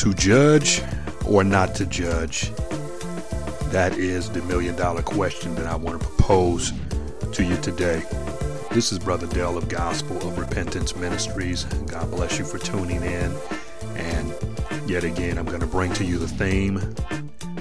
To 0.00 0.14
judge 0.14 0.82
or 1.26 1.44
not 1.44 1.74
to 1.74 1.84
judge? 1.84 2.50
That 3.66 3.92
is 3.98 4.30
the 4.30 4.40
million 4.44 4.74
dollar 4.74 5.02
question 5.02 5.54
that 5.56 5.66
I 5.66 5.74
want 5.74 6.00
to 6.00 6.08
propose 6.08 6.72
to 7.32 7.44
you 7.44 7.54
today. 7.58 8.02
This 8.72 8.92
is 8.92 8.98
Brother 8.98 9.26
Dell 9.26 9.58
of 9.58 9.68
Gospel 9.68 10.16
of 10.26 10.38
Repentance 10.38 10.96
Ministries. 10.96 11.64
God 11.64 12.10
bless 12.10 12.38
you 12.38 12.46
for 12.46 12.56
tuning 12.56 13.02
in. 13.02 13.36
And 13.96 14.34
yet 14.88 15.04
again, 15.04 15.36
I'm 15.36 15.44
going 15.44 15.60
to 15.60 15.66
bring 15.66 15.92
to 15.92 16.04
you 16.06 16.16
the 16.16 16.28
theme. 16.28 16.76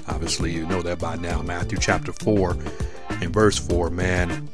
Obviously, 0.08 0.54
you 0.54 0.66
know 0.66 0.82
that 0.82 0.98
by 0.98 1.18
now. 1.18 1.42
Matthew 1.42 1.78
chapter 1.78 2.14
4 2.14 2.56
and 3.20 3.34
verse 3.34 3.58
4 3.58 3.90
Man 3.90 4.48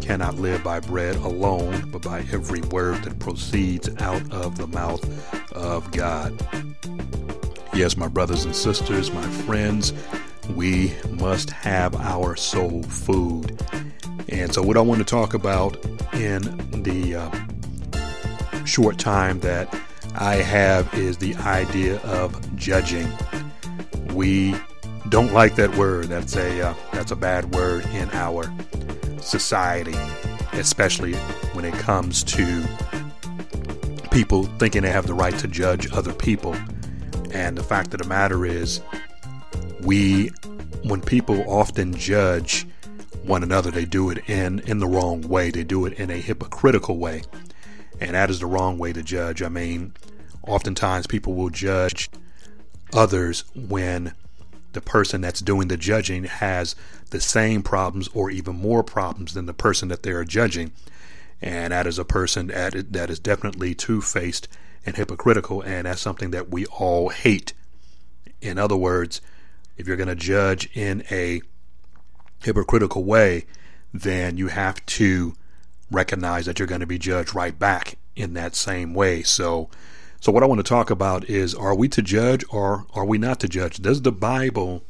cannot 0.00 0.36
live 0.36 0.62
by 0.62 0.78
bread 0.78 1.16
alone, 1.16 1.90
but 1.90 2.02
by 2.02 2.20
every 2.30 2.60
word 2.60 3.02
that 3.02 3.18
proceeds 3.18 3.88
out 4.00 4.30
of 4.30 4.58
the 4.58 4.68
mouth 4.68 5.04
of 5.52 5.90
God. 5.90 6.40
Yes, 7.74 7.96
my 7.96 8.06
brothers 8.06 8.44
and 8.44 8.54
sisters, 8.54 9.10
my 9.10 9.22
friends, 9.22 9.94
we 10.54 10.92
must 11.10 11.48
have 11.50 11.96
our 11.96 12.36
soul 12.36 12.82
food. 12.82 13.58
And 14.28 14.52
so, 14.52 14.62
what 14.62 14.76
I 14.76 14.80
want 14.82 14.98
to 14.98 15.06
talk 15.06 15.32
about 15.32 15.82
in 16.12 16.42
the 16.82 17.14
uh, 17.16 18.64
short 18.66 18.98
time 18.98 19.40
that 19.40 19.74
I 20.14 20.36
have 20.36 20.92
is 20.92 21.16
the 21.16 21.34
idea 21.36 21.96
of 22.00 22.56
judging. 22.56 23.10
We 24.12 24.54
don't 25.08 25.32
like 25.32 25.56
that 25.56 25.74
word. 25.76 26.06
That's 26.08 26.36
a 26.36 26.68
uh, 26.68 26.74
that's 26.92 27.10
a 27.10 27.16
bad 27.16 27.54
word 27.54 27.86
in 27.86 28.10
our 28.12 28.52
society, 29.20 29.96
especially 30.52 31.14
when 31.54 31.64
it 31.64 31.74
comes 31.74 32.22
to 32.24 32.62
people 34.10 34.44
thinking 34.58 34.82
they 34.82 34.90
have 34.90 35.06
the 35.06 35.14
right 35.14 35.38
to 35.38 35.48
judge 35.48 35.90
other 35.92 36.12
people. 36.12 36.54
And 37.32 37.56
the 37.56 37.62
fact 37.62 37.94
of 37.94 38.00
the 38.00 38.08
matter 38.08 38.44
is, 38.44 38.80
we, 39.80 40.28
when 40.82 41.00
people 41.00 41.42
often 41.50 41.94
judge 41.94 42.66
one 43.24 43.42
another, 43.42 43.70
they 43.70 43.84
do 43.84 44.10
it 44.10 44.28
in, 44.28 44.60
in 44.60 44.78
the 44.78 44.86
wrong 44.86 45.22
way. 45.22 45.50
They 45.50 45.64
do 45.64 45.86
it 45.86 45.94
in 45.94 46.10
a 46.10 46.16
hypocritical 46.16 46.98
way. 46.98 47.22
And 48.00 48.14
that 48.14 48.30
is 48.30 48.40
the 48.40 48.46
wrong 48.46 48.78
way 48.78 48.92
to 48.92 49.02
judge. 49.02 49.42
I 49.42 49.48
mean, 49.48 49.92
oftentimes 50.46 51.06
people 51.06 51.34
will 51.34 51.50
judge 51.50 52.10
others 52.92 53.44
when 53.54 54.12
the 54.72 54.80
person 54.80 55.20
that's 55.20 55.40
doing 55.40 55.68
the 55.68 55.76
judging 55.76 56.24
has 56.24 56.74
the 57.10 57.20
same 57.20 57.62
problems 57.62 58.08
or 58.14 58.30
even 58.30 58.56
more 58.56 58.82
problems 58.82 59.34
than 59.34 59.46
the 59.46 59.54
person 59.54 59.88
that 59.88 60.02
they 60.02 60.12
are 60.12 60.24
judging. 60.24 60.72
And 61.40 61.72
that 61.72 61.86
is 61.86 61.98
a 61.98 62.04
person 62.04 62.48
that, 62.48 62.92
that 62.92 63.10
is 63.10 63.18
definitely 63.18 63.74
two 63.74 64.00
faced 64.00 64.48
and 64.84 64.96
hypocritical, 64.96 65.62
and 65.62 65.86
that's 65.86 66.00
something 66.00 66.30
that 66.32 66.50
we 66.50 66.66
all 66.66 67.10
hate. 67.10 67.52
In 68.40 68.58
other 68.58 68.76
words, 68.76 69.20
if 69.76 69.86
you're 69.86 69.96
going 69.96 70.08
to 70.08 70.14
judge 70.14 70.68
in 70.74 71.04
a 71.10 71.40
hypocritical 72.42 73.04
way, 73.04 73.46
then 73.92 74.36
you 74.36 74.48
have 74.48 74.84
to 74.86 75.34
recognize 75.90 76.46
that 76.46 76.58
you're 76.58 76.68
going 76.68 76.80
to 76.80 76.86
be 76.86 76.98
judged 76.98 77.34
right 77.34 77.58
back 77.58 77.96
in 78.16 78.34
that 78.34 78.56
same 78.56 78.94
way. 78.94 79.22
So, 79.22 79.70
so 80.20 80.32
what 80.32 80.42
I 80.42 80.46
want 80.46 80.58
to 80.58 80.68
talk 80.68 80.90
about 80.90 81.28
is: 81.28 81.54
Are 81.54 81.74
we 81.74 81.88
to 81.88 82.02
judge, 82.02 82.44
or 82.50 82.86
are 82.94 83.04
we 83.04 83.18
not 83.18 83.40
to 83.40 83.48
judge? 83.48 83.78
Does 83.78 84.02
the 84.02 84.12
Bible 84.12 84.82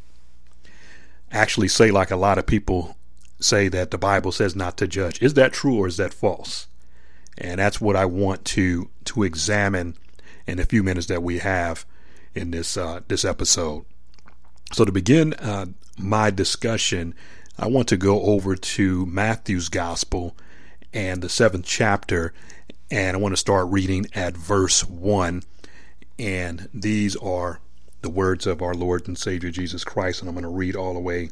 actually 1.30 1.68
say, 1.68 1.90
like 1.90 2.10
a 2.10 2.16
lot 2.16 2.38
of 2.38 2.46
people 2.46 2.96
say, 3.40 3.68
that 3.68 3.90
the 3.90 3.98
Bible 3.98 4.32
says 4.32 4.54
not 4.54 4.76
to 4.78 4.86
judge? 4.86 5.20
Is 5.22 5.34
that 5.34 5.52
true, 5.52 5.76
or 5.76 5.86
is 5.86 5.96
that 5.96 6.14
false? 6.14 6.68
And 7.38 7.58
that's 7.58 7.80
what 7.80 7.96
I 7.96 8.04
want 8.04 8.44
to 8.46 8.90
to 9.06 9.22
examine 9.22 9.96
in 10.46 10.58
the 10.58 10.66
few 10.66 10.82
minutes 10.82 11.06
that 11.06 11.22
we 11.22 11.38
have 11.38 11.86
in 12.34 12.50
this 12.50 12.76
uh, 12.76 13.00
this 13.08 13.24
episode. 13.24 13.84
So 14.72 14.84
to 14.84 14.92
begin 14.92 15.34
uh, 15.34 15.66
my 15.98 16.30
discussion, 16.30 17.14
I 17.58 17.66
want 17.66 17.88
to 17.88 17.96
go 17.96 18.22
over 18.22 18.56
to 18.56 19.06
Matthew's 19.06 19.68
Gospel 19.68 20.36
and 20.92 21.22
the 21.22 21.28
seventh 21.28 21.66
chapter, 21.66 22.32
and 22.90 23.16
I 23.16 23.20
want 23.20 23.32
to 23.32 23.38
start 23.38 23.68
reading 23.68 24.06
at 24.14 24.36
verse 24.36 24.84
one. 24.84 25.42
And 26.18 26.68
these 26.72 27.16
are 27.16 27.60
the 28.02 28.10
words 28.10 28.46
of 28.46 28.62
our 28.62 28.74
Lord 28.74 29.08
and 29.08 29.16
Savior 29.16 29.50
Jesus 29.50 29.84
Christ, 29.84 30.20
and 30.20 30.28
I'm 30.28 30.34
going 30.34 30.42
to 30.42 30.48
read 30.48 30.76
all 30.76 30.94
the 30.94 31.00
way 31.00 31.30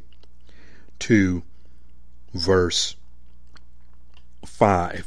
to 1.00 1.42
verse 2.34 2.96
5 4.44 5.06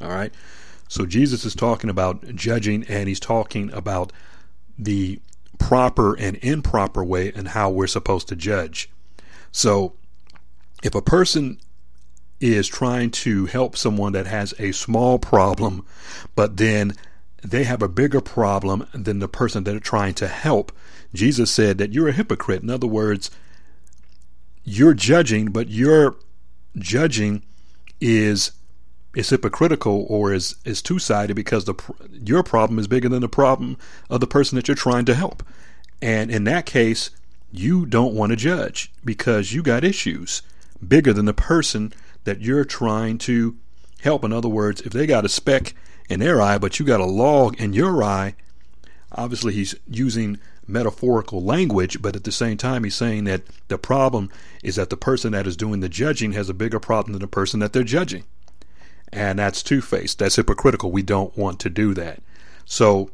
All 0.00 0.08
right. 0.08 0.32
So 0.88 1.06
Jesus 1.06 1.44
is 1.44 1.54
talking 1.54 1.90
about 1.90 2.34
judging 2.34 2.84
and 2.84 3.08
he's 3.08 3.20
talking 3.20 3.72
about 3.72 4.12
the 4.78 5.20
proper 5.58 6.14
and 6.14 6.36
improper 6.42 7.02
way 7.02 7.32
and 7.34 7.48
how 7.48 7.70
we're 7.70 7.86
supposed 7.86 8.28
to 8.28 8.36
judge. 8.36 8.90
So 9.50 9.94
if 10.82 10.94
a 10.94 11.02
person 11.02 11.58
is 12.40 12.68
trying 12.68 13.10
to 13.10 13.46
help 13.46 13.76
someone 13.76 14.12
that 14.12 14.26
has 14.26 14.54
a 14.58 14.72
small 14.72 15.18
problem, 15.18 15.84
but 16.34 16.58
then 16.58 16.94
they 17.42 17.64
have 17.64 17.82
a 17.82 17.88
bigger 17.88 18.20
problem 18.20 18.86
than 18.92 19.18
the 19.18 19.28
person 19.28 19.64
that 19.64 19.70
they're 19.70 19.80
trying 19.80 20.14
to 20.14 20.28
help, 20.28 20.72
Jesus 21.14 21.50
said 21.50 21.78
that 21.78 21.92
you're 21.92 22.08
a 22.08 22.12
hypocrite. 22.12 22.62
In 22.62 22.70
other 22.70 22.86
words, 22.86 23.30
you're 24.64 24.94
judging, 24.94 25.46
but 25.46 25.68
your 25.68 26.16
judging 26.76 27.42
is 28.00 28.52
is 29.16 29.30
hypocritical 29.30 30.06
or 30.08 30.32
is 30.32 30.56
is 30.64 30.82
two 30.82 30.98
sided 31.00 31.34
because 31.34 31.64
the 31.64 31.74
your 32.12 32.42
problem 32.42 32.78
is 32.78 32.86
bigger 32.86 33.08
than 33.08 33.22
the 33.22 33.28
problem 33.28 33.78
of 34.10 34.20
the 34.20 34.26
person 34.26 34.54
that 34.54 34.68
you're 34.68 34.76
trying 34.76 35.06
to 35.06 35.14
help, 35.14 35.42
and 36.00 36.30
in 36.30 36.44
that 36.44 36.66
case, 36.66 37.10
you 37.50 37.86
don't 37.86 38.14
want 38.14 38.30
to 38.30 38.36
judge 38.36 38.92
because 39.04 39.52
you 39.52 39.62
got 39.62 39.82
issues 39.82 40.42
bigger 40.86 41.14
than 41.14 41.24
the 41.24 41.32
person 41.32 41.92
that 42.24 42.42
you're 42.42 42.64
trying 42.64 43.16
to 43.16 43.56
help. 44.02 44.22
In 44.22 44.32
other 44.32 44.48
words, 44.48 44.82
if 44.82 44.92
they 44.92 45.06
got 45.06 45.24
a 45.24 45.30
speck 45.30 45.74
in 46.10 46.20
their 46.20 46.40
eye, 46.40 46.58
but 46.58 46.78
you 46.78 46.84
got 46.84 47.00
a 47.00 47.06
log 47.06 47.58
in 47.58 47.72
your 47.72 48.04
eye, 48.04 48.34
obviously 49.12 49.54
he's 49.54 49.74
using 49.88 50.38
metaphorical 50.66 51.42
language, 51.42 52.02
but 52.02 52.14
at 52.14 52.24
the 52.24 52.32
same 52.32 52.58
time, 52.58 52.84
he's 52.84 52.94
saying 52.94 53.24
that 53.24 53.42
the 53.68 53.78
problem 53.78 54.30
is 54.62 54.76
that 54.76 54.90
the 54.90 54.96
person 54.96 55.32
that 55.32 55.46
is 55.46 55.56
doing 55.56 55.80
the 55.80 55.88
judging 55.88 56.32
has 56.32 56.50
a 56.50 56.54
bigger 56.54 56.80
problem 56.80 57.12
than 57.12 57.20
the 57.20 57.26
person 57.26 57.60
that 57.60 57.72
they're 57.72 57.82
judging. 57.82 58.24
And 59.12 59.38
that's 59.38 59.62
two 59.62 59.80
faced. 59.80 60.18
That's 60.18 60.36
hypocritical. 60.36 60.90
We 60.90 61.02
don't 61.02 61.36
want 61.36 61.60
to 61.60 61.70
do 61.70 61.94
that. 61.94 62.22
So, 62.64 63.10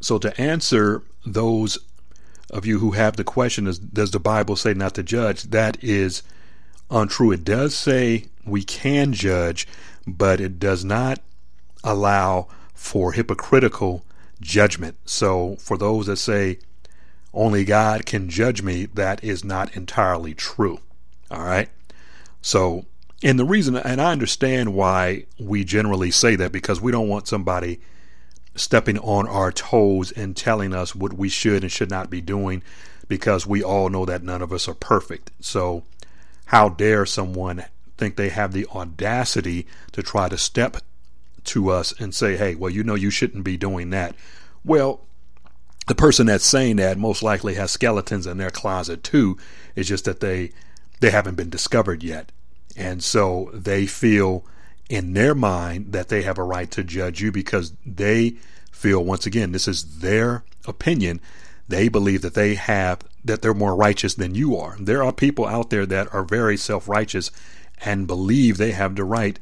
so 0.00 0.18
to 0.18 0.40
answer 0.40 1.02
those 1.24 1.78
of 2.50 2.64
you 2.64 2.78
who 2.78 2.92
have 2.92 3.16
the 3.16 3.24
question, 3.24 3.66
is, 3.66 3.78
does 3.78 4.10
the 4.10 4.20
Bible 4.20 4.56
say 4.56 4.74
not 4.74 4.94
to 4.94 5.02
judge? 5.02 5.44
That 5.44 5.82
is 5.82 6.22
untrue. 6.90 7.32
It 7.32 7.44
does 7.44 7.74
say 7.74 8.26
we 8.46 8.64
can 8.64 9.12
judge, 9.12 9.68
but 10.06 10.40
it 10.40 10.58
does 10.58 10.84
not 10.84 11.20
allow 11.84 12.48
for 12.74 13.12
hypocritical 13.12 14.04
judgment. 14.40 14.96
So, 15.04 15.56
for 15.56 15.76
those 15.76 16.06
that 16.06 16.16
say 16.16 16.58
only 17.34 17.64
God 17.64 18.06
can 18.06 18.30
judge 18.30 18.62
me, 18.62 18.86
that 18.86 19.22
is 19.22 19.44
not 19.44 19.76
entirely 19.76 20.34
true. 20.34 20.80
All 21.30 21.42
right. 21.42 21.68
So, 22.40 22.86
and 23.22 23.38
the 23.38 23.44
reason, 23.44 23.76
and 23.76 24.00
I 24.00 24.12
understand 24.12 24.74
why 24.74 25.26
we 25.38 25.64
generally 25.64 26.10
say 26.10 26.36
that 26.36 26.52
because 26.52 26.80
we 26.80 26.92
don't 26.92 27.08
want 27.08 27.26
somebody 27.26 27.80
stepping 28.54 28.98
on 28.98 29.26
our 29.26 29.52
toes 29.52 30.12
and 30.12 30.36
telling 30.36 30.74
us 30.74 30.94
what 30.94 31.12
we 31.12 31.28
should 31.28 31.62
and 31.62 31.72
should 31.72 31.90
not 31.90 32.10
be 32.10 32.20
doing 32.20 32.62
because 33.08 33.46
we 33.46 33.62
all 33.62 33.88
know 33.88 34.04
that 34.04 34.22
none 34.22 34.42
of 34.42 34.52
us 34.52 34.68
are 34.68 34.74
perfect. 34.74 35.30
So, 35.40 35.84
how 36.46 36.68
dare 36.68 37.06
someone 37.06 37.64
think 37.96 38.16
they 38.16 38.28
have 38.28 38.52
the 38.52 38.66
audacity 38.66 39.66
to 39.92 40.02
try 40.02 40.28
to 40.28 40.38
step 40.38 40.78
to 41.44 41.70
us 41.70 41.92
and 41.98 42.14
say, 42.14 42.36
hey, 42.36 42.54
well, 42.54 42.70
you 42.70 42.84
know, 42.84 42.94
you 42.94 43.10
shouldn't 43.10 43.44
be 43.44 43.56
doing 43.56 43.90
that. 43.90 44.14
Well, 44.64 45.00
the 45.88 45.94
person 45.94 46.26
that's 46.26 46.44
saying 46.44 46.76
that 46.76 46.98
most 46.98 47.22
likely 47.22 47.54
has 47.54 47.70
skeletons 47.70 48.26
in 48.26 48.38
their 48.38 48.50
closet 48.50 49.02
too. 49.02 49.38
It's 49.74 49.88
just 49.88 50.04
that 50.04 50.20
they 50.20 50.52
they 51.00 51.10
haven't 51.10 51.36
been 51.36 51.50
discovered 51.50 52.02
yet. 52.02 52.30
And 52.78 53.02
so 53.02 53.50
they 53.52 53.86
feel 53.86 54.44
in 54.88 55.12
their 55.12 55.34
mind 55.34 55.92
that 55.92 56.08
they 56.08 56.22
have 56.22 56.38
a 56.38 56.44
right 56.44 56.70
to 56.70 56.84
judge 56.84 57.20
you 57.20 57.32
because 57.32 57.72
they 57.84 58.36
feel 58.70 59.04
once 59.04 59.26
again 59.26 59.50
this 59.50 59.66
is 59.66 59.98
their 59.98 60.44
opinion. 60.66 61.20
They 61.66 61.88
believe 61.88 62.22
that 62.22 62.34
they 62.34 62.54
have 62.54 63.00
that 63.24 63.42
they're 63.42 63.52
more 63.52 63.74
righteous 63.74 64.14
than 64.14 64.36
you 64.36 64.56
are. 64.56 64.76
There 64.78 65.02
are 65.02 65.12
people 65.12 65.44
out 65.44 65.70
there 65.70 65.84
that 65.86 66.14
are 66.14 66.22
very 66.22 66.56
self-righteous 66.56 67.32
and 67.84 68.06
believe 68.06 68.56
they 68.56 68.70
have 68.70 68.94
the 68.94 69.04
right 69.04 69.38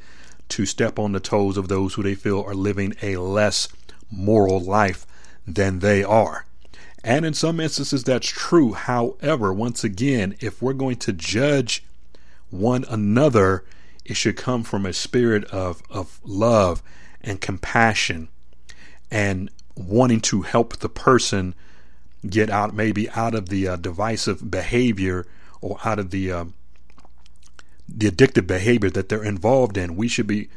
to 0.49 0.65
step 0.65 0.99
on 0.99 1.13
the 1.13 1.21
toes 1.21 1.59
of 1.59 1.69
those 1.69 1.95
who 1.95 2.03
they 2.03 2.15
feel 2.15 2.43
are 2.43 2.55
living 2.55 2.95
a 3.03 3.19
less 3.19 3.69
moral 4.11 4.61
life 4.61 5.07
than 5.47 5.81
they 5.81 6.03
are. 6.03 6.47
And 7.05 7.27
in 7.27 7.35
some 7.35 7.61
instances 7.61 8.03
that's 8.03 8.29
true. 8.29 8.73
However 8.73 9.53
once 9.53 9.85
again 9.85 10.37
if 10.41 10.63
we're 10.63 10.73
going 10.73 10.97
to 10.97 11.13
judge 11.13 11.85
one 12.59 12.85
another 12.89 13.65
it 14.05 14.17
should 14.17 14.37
come 14.37 14.63
from 14.63 14.87
a 14.87 14.93
spirit 14.93 15.45
of, 15.47 15.83
of 15.91 16.21
love 16.25 16.83
and 17.21 17.41
compassion 17.41 18.29
and 19.11 19.51
wanting 19.75 20.21
to 20.21 20.43
help 20.43 20.77
the 20.77 20.89
person 20.89 21.55
get 22.29 22.49
out 22.51 22.75
maybe 22.75 23.11
out 23.11 23.35
of 23.35 23.49
the 23.49 23.69
uh, 23.69 23.77
divisive 23.77 24.51
behavior 24.51 25.27
or 25.61 25.79
out 25.85 25.99
of 25.99 26.11
the 26.11 26.31
uh, 26.31 26.45
the 27.89 28.11
addictive 28.11 28.47
behavior 28.47 28.91
that 28.91 29.09
they're 29.09 29.25
involved 29.25 29.77
in. 29.77 29.97
We 29.97 30.09
should 30.09 30.27
be 30.27 30.49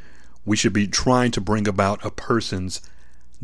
we 0.44 0.56
should 0.56 0.72
be 0.72 0.86
trying 0.86 1.32
to 1.32 1.40
bring 1.40 1.68
about 1.68 2.04
a 2.04 2.10
person's 2.10 2.80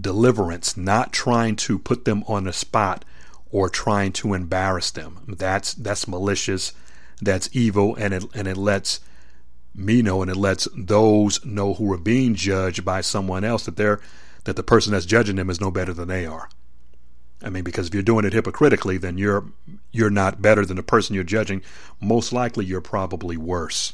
deliverance 0.00 0.76
not 0.76 1.12
trying 1.12 1.56
to 1.56 1.78
put 1.78 2.04
them 2.04 2.22
on 2.26 2.44
the 2.44 2.52
spot 2.52 3.04
or 3.50 3.68
trying 3.68 4.12
to 4.12 4.34
embarrass 4.34 4.90
them. 4.90 5.20
That's 5.26 5.74
that's 5.74 6.08
malicious 6.08 6.72
that's 7.20 7.48
evil 7.52 7.94
and 7.96 8.12
it 8.14 8.24
and 8.34 8.46
it 8.46 8.56
lets 8.56 9.00
me 9.74 10.02
know 10.02 10.22
and 10.22 10.30
it 10.30 10.36
lets 10.36 10.68
those 10.76 11.44
know 11.44 11.74
who 11.74 11.92
are 11.92 11.98
being 11.98 12.34
judged 12.34 12.84
by 12.84 13.00
someone 13.00 13.44
else 13.44 13.64
that 13.64 13.76
they're 13.76 14.00
that 14.44 14.56
the 14.56 14.62
person 14.62 14.92
that's 14.92 15.06
judging 15.06 15.36
them 15.36 15.50
is 15.50 15.60
no 15.60 15.70
better 15.70 15.92
than 15.92 16.08
they 16.08 16.24
are. 16.24 16.48
I 17.42 17.50
mean, 17.50 17.64
because 17.64 17.88
if 17.88 17.94
you're 17.94 18.02
doing 18.02 18.24
it 18.24 18.32
hypocritically, 18.32 18.96
then 18.96 19.18
you're 19.18 19.44
you're 19.92 20.10
not 20.10 20.40
better 20.40 20.64
than 20.64 20.76
the 20.76 20.82
person 20.82 21.14
you're 21.14 21.24
judging. 21.24 21.62
Most 22.00 22.32
likely, 22.32 22.64
you're 22.64 22.80
probably 22.80 23.36
worse. 23.36 23.92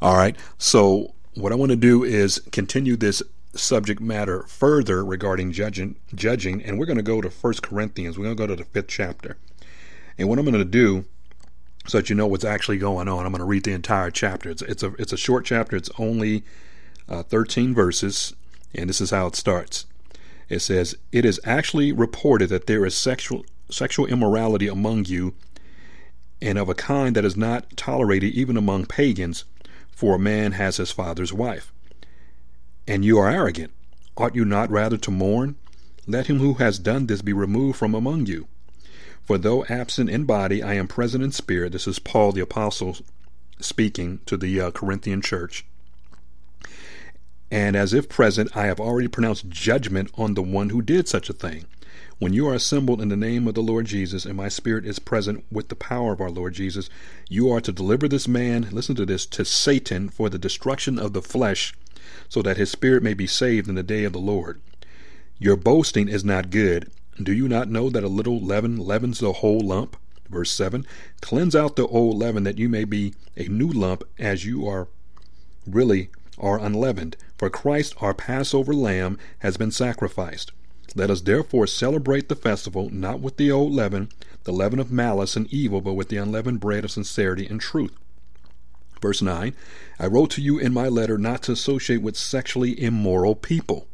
All 0.00 0.16
right. 0.16 0.36
So 0.56 1.14
what 1.34 1.52
I 1.52 1.56
want 1.56 1.70
to 1.70 1.76
do 1.76 2.02
is 2.02 2.40
continue 2.52 2.96
this 2.96 3.22
subject 3.54 4.00
matter 4.00 4.42
further 4.44 5.04
regarding 5.04 5.52
judging, 5.52 5.96
judging, 6.14 6.62
and 6.62 6.78
we're 6.78 6.86
going 6.86 6.96
to 6.96 7.02
go 7.02 7.20
to 7.20 7.30
First 7.30 7.62
Corinthians. 7.62 8.16
We're 8.16 8.24
going 8.24 8.36
to 8.36 8.42
go 8.42 8.46
to 8.46 8.56
the 8.56 8.64
fifth 8.64 8.88
chapter, 8.88 9.36
and 10.16 10.28
what 10.28 10.38
I'm 10.38 10.46
going 10.46 10.56
to 10.58 10.64
do 10.64 11.04
so 11.86 11.98
that 11.98 12.10
you 12.10 12.16
know 12.16 12.26
what's 12.26 12.44
actually 12.44 12.78
going 12.78 13.08
on. 13.08 13.24
I'm 13.24 13.32
going 13.32 13.40
to 13.40 13.44
read 13.44 13.64
the 13.64 13.72
entire 13.72 14.10
chapter. 14.10 14.50
It's, 14.50 14.62
it's 14.62 14.82
a 14.82 14.92
it's 14.94 15.12
a 15.12 15.16
short 15.16 15.44
chapter. 15.44 15.76
It's 15.76 15.90
only 15.98 16.44
uh, 17.08 17.22
13 17.22 17.74
verses, 17.74 18.34
and 18.74 18.88
this 18.88 19.00
is 19.00 19.10
how 19.10 19.26
it 19.28 19.36
starts. 19.36 19.86
It 20.48 20.60
says, 20.60 20.96
"It 21.12 21.24
is 21.24 21.40
actually 21.44 21.92
reported 21.92 22.48
that 22.50 22.66
there 22.66 22.84
is 22.84 22.94
sexual 22.94 23.44
sexual 23.70 24.06
immorality 24.06 24.68
among 24.68 25.06
you, 25.06 25.34
and 26.40 26.58
of 26.58 26.68
a 26.68 26.74
kind 26.74 27.16
that 27.16 27.24
is 27.24 27.36
not 27.36 27.76
tolerated 27.76 28.32
even 28.34 28.56
among 28.56 28.86
pagans, 28.86 29.44
for 29.90 30.14
a 30.14 30.20
man 30.20 30.52
has 30.52 30.76
his 30.76 30.92
father's 30.92 31.32
wife. 31.32 31.72
And 32.86 33.04
you 33.04 33.18
are 33.18 33.30
arrogant. 33.30 33.72
Ought 34.16 34.36
you 34.36 34.44
not 34.44 34.70
rather 34.70 34.96
to 34.96 35.10
mourn? 35.10 35.56
Let 36.06 36.28
him 36.28 36.38
who 36.38 36.54
has 36.54 36.78
done 36.78 37.06
this 37.06 37.22
be 37.22 37.32
removed 37.32 37.78
from 37.78 37.94
among 37.94 38.26
you." 38.26 38.48
For 39.26 39.38
though 39.38 39.64
absent 39.64 40.08
in 40.08 40.24
body, 40.24 40.62
I 40.62 40.74
am 40.74 40.86
present 40.86 41.24
in 41.24 41.32
spirit. 41.32 41.72
This 41.72 41.88
is 41.88 41.98
Paul 41.98 42.30
the 42.30 42.40
Apostle 42.40 42.96
speaking 43.58 44.20
to 44.26 44.36
the 44.36 44.60
uh, 44.60 44.70
Corinthian 44.70 45.20
church. 45.20 45.66
And 47.50 47.74
as 47.74 47.92
if 47.92 48.08
present, 48.08 48.56
I 48.56 48.66
have 48.66 48.78
already 48.78 49.08
pronounced 49.08 49.48
judgment 49.48 50.10
on 50.14 50.34
the 50.34 50.42
one 50.42 50.70
who 50.70 50.80
did 50.80 51.08
such 51.08 51.28
a 51.28 51.32
thing. 51.32 51.64
When 52.18 52.32
you 52.32 52.48
are 52.48 52.54
assembled 52.54 53.02
in 53.02 53.08
the 53.08 53.16
name 53.16 53.48
of 53.48 53.54
the 53.54 53.62
Lord 53.62 53.86
Jesus, 53.86 54.24
and 54.24 54.36
my 54.36 54.48
spirit 54.48 54.86
is 54.86 55.00
present 55.00 55.44
with 55.50 55.68
the 55.68 55.76
power 55.76 56.12
of 56.12 56.20
our 56.20 56.30
Lord 56.30 56.54
Jesus, 56.54 56.88
you 57.28 57.50
are 57.50 57.60
to 57.60 57.72
deliver 57.72 58.06
this 58.06 58.28
man, 58.28 58.68
listen 58.70 58.94
to 58.94 59.04
this, 59.04 59.26
to 59.26 59.44
Satan 59.44 60.08
for 60.08 60.28
the 60.28 60.38
destruction 60.38 60.98
of 61.00 61.12
the 61.12 61.22
flesh, 61.22 61.74
so 62.28 62.42
that 62.42 62.56
his 62.56 62.70
spirit 62.70 63.02
may 63.02 63.12
be 63.12 63.26
saved 63.26 63.68
in 63.68 63.74
the 63.74 63.82
day 63.82 64.04
of 64.04 64.12
the 64.12 64.18
Lord. 64.18 64.60
Your 65.38 65.56
boasting 65.56 66.08
is 66.08 66.24
not 66.24 66.50
good. 66.50 66.90
Do 67.22 67.32
you 67.32 67.48
not 67.48 67.68
know 67.68 67.88
that 67.90 68.04
a 68.04 68.08
little 68.08 68.40
leaven 68.40 68.76
leavens 68.76 69.20
the 69.20 69.32
whole 69.34 69.60
lump? 69.60 69.96
Verse 70.28 70.50
7 70.50 70.86
Cleanse 71.20 71.56
out 71.56 71.76
the 71.76 71.86
old 71.86 72.18
leaven 72.18 72.44
that 72.44 72.58
you 72.58 72.68
may 72.68 72.84
be 72.84 73.14
a 73.36 73.48
new 73.48 73.68
lump 73.68 74.04
as 74.18 74.44
you 74.44 74.66
are 74.66 74.88
really 75.66 76.10
are 76.38 76.58
unleavened. 76.58 77.16
For 77.38 77.50
Christ, 77.50 77.94
our 78.00 78.14
Passover 78.14 78.74
lamb, 78.74 79.18
has 79.40 79.56
been 79.56 79.70
sacrificed. 79.70 80.52
Let 80.94 81.10
us 81.10 81.22
therefore 81.22 81.66
celebrate 81.66 82.28
the 82.28 82.36
festival 82.36 82.90
not 82.90 83.20
with 83.20 83.36
the 83.36 83.50
old 83.50 83.72
leaven, 83.72 84.10
the 84.44 84.52
leaven 84.52 84.78
of 84.78 84.92
malice 84.92 85.36
and 85.36 85.52
evil, 85.52 85.80
but 85.80 85.94
with 85.94 86.08
the 86.08 86.16
unleavened 86.16 86.60
bread 86.60 86.84
of 86.84 86.90
sincerity 86.90 87.46
and 87.46 87.60
truth. 87.60 87.92
Verse 89.02 89.20
9 89.20 89.54
I 89.98 90.06
wrote 90.06 90.30
to 90.32 90.42
you 90.42 90.58
in 90.58 90.72
my 90.72 90.88
letter 90.88 91.18
not 91.18 91.42
to 91.44 91.52
associate 91.52 92.02
with 92.02 92.16
sexually 92.16 92.80
immoral 92.80 93.34
people, 93.34 93.88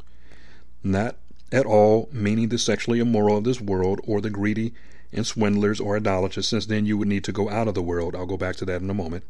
not 0.82 1.16
at 1.52 1.66
all, 1.66 2.08
meaning 2.10 2.48
the 2.48 2.58
sexually 2.58 2.98
immoral 2.98 3.36
of 3.36 3.44
this 3.44 3.60
world, 3.60 4.00
or 4.04 4.20
the 4.20 4.30
greedy 4.30 4.72
and 5.12 5.26
swindlers 5.26 5.78
or 5.78 5.96
idolaters, 5.96 6.48
since 6.48 6.66
then 6.66 6.86
you 6.86 6.96
would 6.96 7.08
need 7.08 7.24
to 7.24 7.32
go 7.32 7.50
out 7.50 7.68
of 7.68 7.74
the 7.74 7.82
world. 7.82 8.16
I'll 8.16 8.26
go 8.26 8.38
back 8.38 8.56
to 8.56 8.64
that 8.64 8.80
in 8.80 8.88
a 8.88 8.94
moment. 8.94 9.24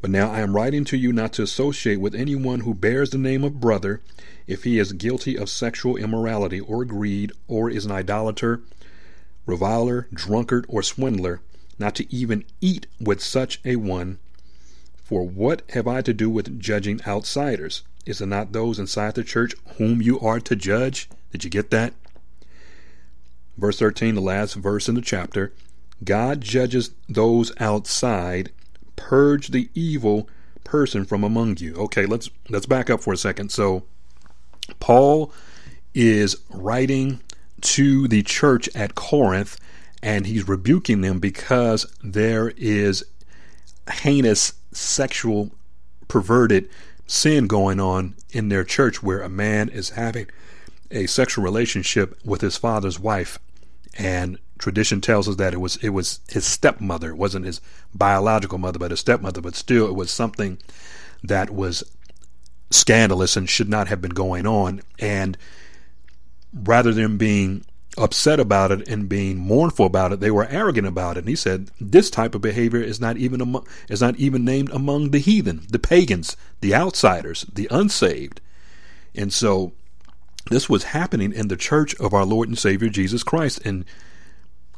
But 0.00 0.10
now 0.10 0.30
I 0.30 0.40
am 0.40 0.56
writing 0.56 0.84
to 0.86 0.96
you 0.96 1.12
not 1.12 1.32
to 1.34 1.42
associate 1.42 2.00
with 2.00 2.14
anyone 2.14 2.60
who 2.60 2.72
bears 2.72 3.10
the 3.10 3.18
name 3.18 3.44
of 3.44 3.60
brother 3.60 4.00
if 4.46 4.64
he 4.64 4.78
is 4.78 4.92
guilty 4.92 5.36
of 5.36 5.50
sexual 5.50 5.96
immorality 5.96 6.60
or 6.60 6.84
greed, 6.84 7.32
or 7.48 7.68
is 7.68 7.84
an 7.84 7.92
idolater, 7.92 8.62
reviler, 9.44 10.08
drunkard, 10.14 10.64
or 10.68 10.82
swindler, 10.82 11.40
not 11.78 11.94
to 11.96 12.14
even 12.14 12.44
eat 12.60 12.86
with 12.98 13.20
such 13.20 13.60
a 13.64 13.76
one. 13.76 14.18
For 15.02 15.26
what 15.26 15.62
have 15.70 15.86
I 15.86 16.02
to 16.02 16.14
do 16.14 16.30
with 16.30 16.58
judging 16.58 17.00
outsiders? 17.06 17.82
Is 18.06 18.20
it 18.20 18.26
not 18.26 18.52
those 18.52 18.78
inside 18.78 19.16
the 19.16 19.24
church 19.24 19.54
whom 19.76 20.00
you 20.00 20.18
are 20.20 20.40
to 20.40 20.56
judge? 20.56 21.08
Did 21.32 21.44
you 21.44 21.50
get 21.50 21.70
that? 21.70 21.94
Verse 23.56 23.78
13, 23.78 24.14
the 24.14 24.20
last 24.20 24.54
verse 24.54 24.88
in 24.88 24.94
the 24.94 25.00
chapter. 25.00 25.52
God 26.02 26.40
judges 26.40 26.92
those 27.08 27.52
outside. 27.60 28.50
Purge 28.96 29.48
the 29.48 29.68
evil 29.74 30.28
person 30.64 31.04
from 31.04 31.24
among 31.24 31.58
you. 31.58 31.74
Okay, 31.74 32.06
let's 32.06 32.30
let's 32.48 32.66
back 32.66 32.88
up 32.88 33.00
for 33.00 33.12
a 33.12 33.18
second. 33.18 33.50
So 33.50 33.84
Paul 34.78 35.32
is 35.94 36.36
writing 36.48 37.20
to 37.60 38.08
the 38.08 38.22
church 38.22 38.68
at 38.74 38.94
Corinth 38.94 39.58
and 40.02 40.26
he's 40.26 40.48
rebuking 40.48 41.02
them 41.02 41.18
because 41.18 41.86
there 42.02 42.50
is 42.56 43.04
heinous 43.90 44.54
sexual 44.72 45.50
perverted 46.08 46.68
sin 47.06 47.46
going 47.46 47.80
on 47.80 48.14
in 48.30 48.48
their 48.48 48.64
church 48.64 49.02
where 49.02 49.20
a 49.20 49.28
man 49.28 49.68
is 49.68 49.90
having 49.90 50.26
a 50.90 51.06
sexual 51.06 51.44
relationship 51.44 52.18
with 52.24 52.40
his 52.40 52.56
father's 52.56 52.98
wife, 52.98 53.38
and 53.98 54.38
tradition 54.58 55.00
tells 55.00 55.28
us 55.28 55.36
that 55.36 55.54
it 55.54 55.60
was 55.60 55.76
it 55.76 55.90
was 55.90 56.20
his 56.28 56.44
stepmother. 56.44 57.10
It 57.10 57.16
wasn't 57.16 57.46
his 57.46 57.60
biological 57.94 58.58
mother, 58.58 58.78
but 58.78 58.90
his 58.90 59.00
stepmother. 59.00 59.40
But 59.40 59.56
still, 59.56 59.86
it 59.86 59.94
was 59.94 60.10
something 60.10 60.58
that 61.22 61.50
was 61.50 61.82
scandalous 62.70 63.36
and 63.36 63.48
should 63.48 63.68
not 63.68 63.88
have 63.88 64.00
been 64.00 64.10
going 64.12 64.46
on. 64.46 64.80
And 64.98 65.36
rather 66.52 66.92
than 66.92 67.16
being 67.16 67.64
upset 67.98 68.38
about 68.38 68.70
it 68.70 68.86
and 68.88 69.08
being 69.08 69.38
mournful 69.38 69.86
about 69.86 70.12
it, 70.12 70.20
they 70.20 70.30
were 70.30 70.46
arrogant 70.48 70.86
about 70.86 71.16
it. 71.16 71.20
And 71.20 71.28
he 71.28 71.36
said, 71.36 71.70
"This 71.80 72.10
type 72.10 72.34
of 72.34 72.40
behavior 72.40 72.80
is 72.80 73.00
not 73.00 73.16
even 73.16 73.40
among, 73.40 73.66
is 73.88 74.00
not 74.00 74.16
even 74.16 74.44
named 74.44 74.70
among 74.70 75.10
the 75.10 75.18
heathen, 75.18 75.66
the 75.70 75.78
pagans, 75.78 76.36
the 76.60 76.74
outsiders, 76.74 77.46
the 77.52 77.66
unsaved." 77.70 78.40
And 79.14 79.32
so 79.32 79.72
this 80.48 80.68
was 80.68 80.84
happening 80.84 81.32
in 81.32 81.48
the 81.48 81.56
church 81.56 81.94
of 81.96 82.14
our 82.14 82.24
Lord 82.24 82.48
and 82.48 82.58
Savior 82.58 82.88
Jesus 82.88 83.22
Christ. 83.22 83.60
And 83.64 83.84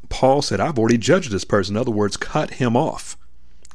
Paul 0.09 0.43
said, 0.43 0.61
I've 0.61 0.79
already 0.79 0.99
judged 0.99 1.31
this 1.31 1.45
person. 1.45 1.77
In 1.77 1.81
other 1.81 1.91
words, 1.91 2.17
cut 2.17 2.55
him 2.55 2.77
off. 2.77 3.17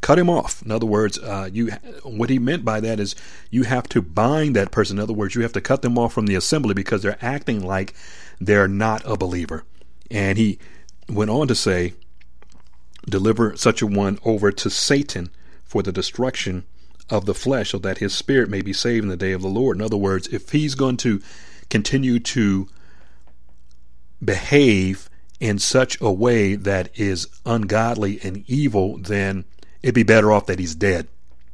Cut 0.01 0.19
him 0.19 0.29
off. 0.29 0.61
In 0.61 0.69
other 0.69 0.85
words, 0.85 1.17
uh, 1.17 1.49
you 1.51 1.71
what 2.03 2.29
he 2.29 2.37
meant 2.37 2.63
by 2.63 2.79
that 2.81 2.99
is 2.99 3.15
you 3.49 3.63
have 3.63 3.89
to 3.89 4.01
bind 4.01 4.55
that 4.55 4.71
person. 4.71 4.97
In 4.97 5.03
other 5.03 5.13
words, 5.13 5.33
you 5.33 5.41
have 5.41 5.53
to 5.53 5.61
cut 5.61 5.81
them 5.81 5.97
off 5.97 6.13
from 6.13 6.27
the 6.27 6.35
assembly 6.35 6.75
because 6.75 7.01
they're 7.01 7.17
acting 7.19 7.65
like 7.65 7.95
they're 8.39 8.67
not 8.67 9.01
a 9.05 9.17
believer. 9.17 9.63
And 10.11 10.37
he 10.37 10.59
went 11.09 11.31
on 11.31 11.47
to 11.47 11.55
say, 11.55 11.93
deliver 13.09 13.57
such 13.57 13.81
a 13.81 13.87
one 13.87 14.19
over 14.23 14.51
to 14.51 14.69
Satan 14.69 15.31
for 15.65 15.81
the 15.81 15.91
destruction 15.91 16.65
of 17.09 17.25
the 17.25 17.33
flesh 17.33 17.71
so 17.71 17.79
that 17.79 17.97
his 17.97 18.13
spirit 18.13 18.49
may 18.49 18.61
be 18.61 18.73
saved 18.73 19.03
in 19.03 19.09
the 19.09 19.17
day 19.17 19.31
of 19.31 19.41
the 19.41 19.47
Lord. 19.47 19.77
In 19.77 19.81
other 19.81 19.97
words, 19.97 20.27
if 20.27 20.51
he's 20.51 20.75
going 20.75 20.97
to 20.97 21.21
continue 21.69 22.19
to 22.19 22.67
behave 24.23 25.09
in 25.39 25.59
such 25.59 25.99
a 26.01 26.11
way 26.11 26.55
that 26.55 26.89
is 26.99 27.27
ungodly 27.45 28.19
and 28.23 28.43
evil, 28.47 28.97
then 28.97 29.45
it'd 29.83 29.93
be 29.93 30.03
better 30.03 30.31
off 30.31 30.47
that 30.47 30.59
he's 30.59 30.75
dead. 30.75 31.07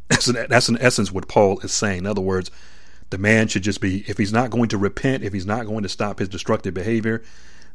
That's 0.10 0.28
in, 0.28 0.46
that's 0.50 0.70
in 0.70 0.78
essence 0.80 1.12
what 1.12 1.28
Paul 1.28 1.60
is 1.60 1.72
saying. 1.72 2.00
In 2.00 2.06
other 2.06 2.22
words, 2.22 2.52
The 3.14 3.20
man 3.20 3.48
should 3.48 3.62
just 3.62 3.80
be, 3.80 4.04
if 4.08 4.18
he's 4.18 4.34
not 4.34 4.50
going 4.50 4.70
to 4.70 4.78
repent, 4.80 5.22
if 5.24 5.34
he's 5.34 5.46
not 5.46 5.68
going 5.68 5.84
to 5.84 5.90
stop 5.90 6.18
his 6.18 6.28
destructive 6.28 6.74
behavior, 6.74 7.22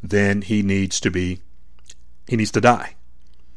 then 0.03 0.43
he 0.43 0.65
needs 0.65 0.99
to 0.99 1.13
be, 1.13 1.39
he 2.27 2.35
needs 2.35 2.51
to 2.51 2.61
die 2.61 2.97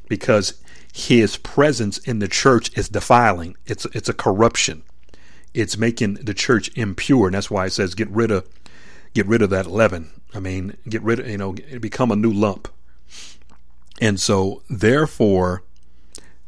because 0.07 0.61
his 0.93 1.37
presence 1.37 1.97
in 1.97 2.19
the 2.19 2.27
church 2.27 2.69
is 2.77 2.87
defiling. 2.87 3.55
It's, 3.65 3.85
it's 3.93 4.09
a 4.09 4.13
corruption. 4.13 4.83
It's 5.55 5.75
making 5.75 6.13
the 6.15 6.35
church 6.35 6.69
impure. 6.75 7.25
And 7.25 7.33
that's 7.33 7.49
why 7.49 7.65
it 7.65 7.71
says 7.71 7.95
get 7.95 8.11
rid 8.11 8.29
of, 8.29 8.47
get 9.13 9.27
rid 9.27 9.41
of 9.41 9.49
that 9.49 9.67
leaven. 9.67 10.09
I 10.33 10.39
mean, 10.39 10.77
get 10.87 11.01
rid 11.01 11.19
of, 11.19 11.27
you 11.27 11.37
know, 11.37 11.53
become 11.79 12.11
a 12.11 12.15
new 12.15 12.31
lump. 12.31 12.67
And 13.99 14.19
so, 14.19 14.63
therefore, 14.69 15.63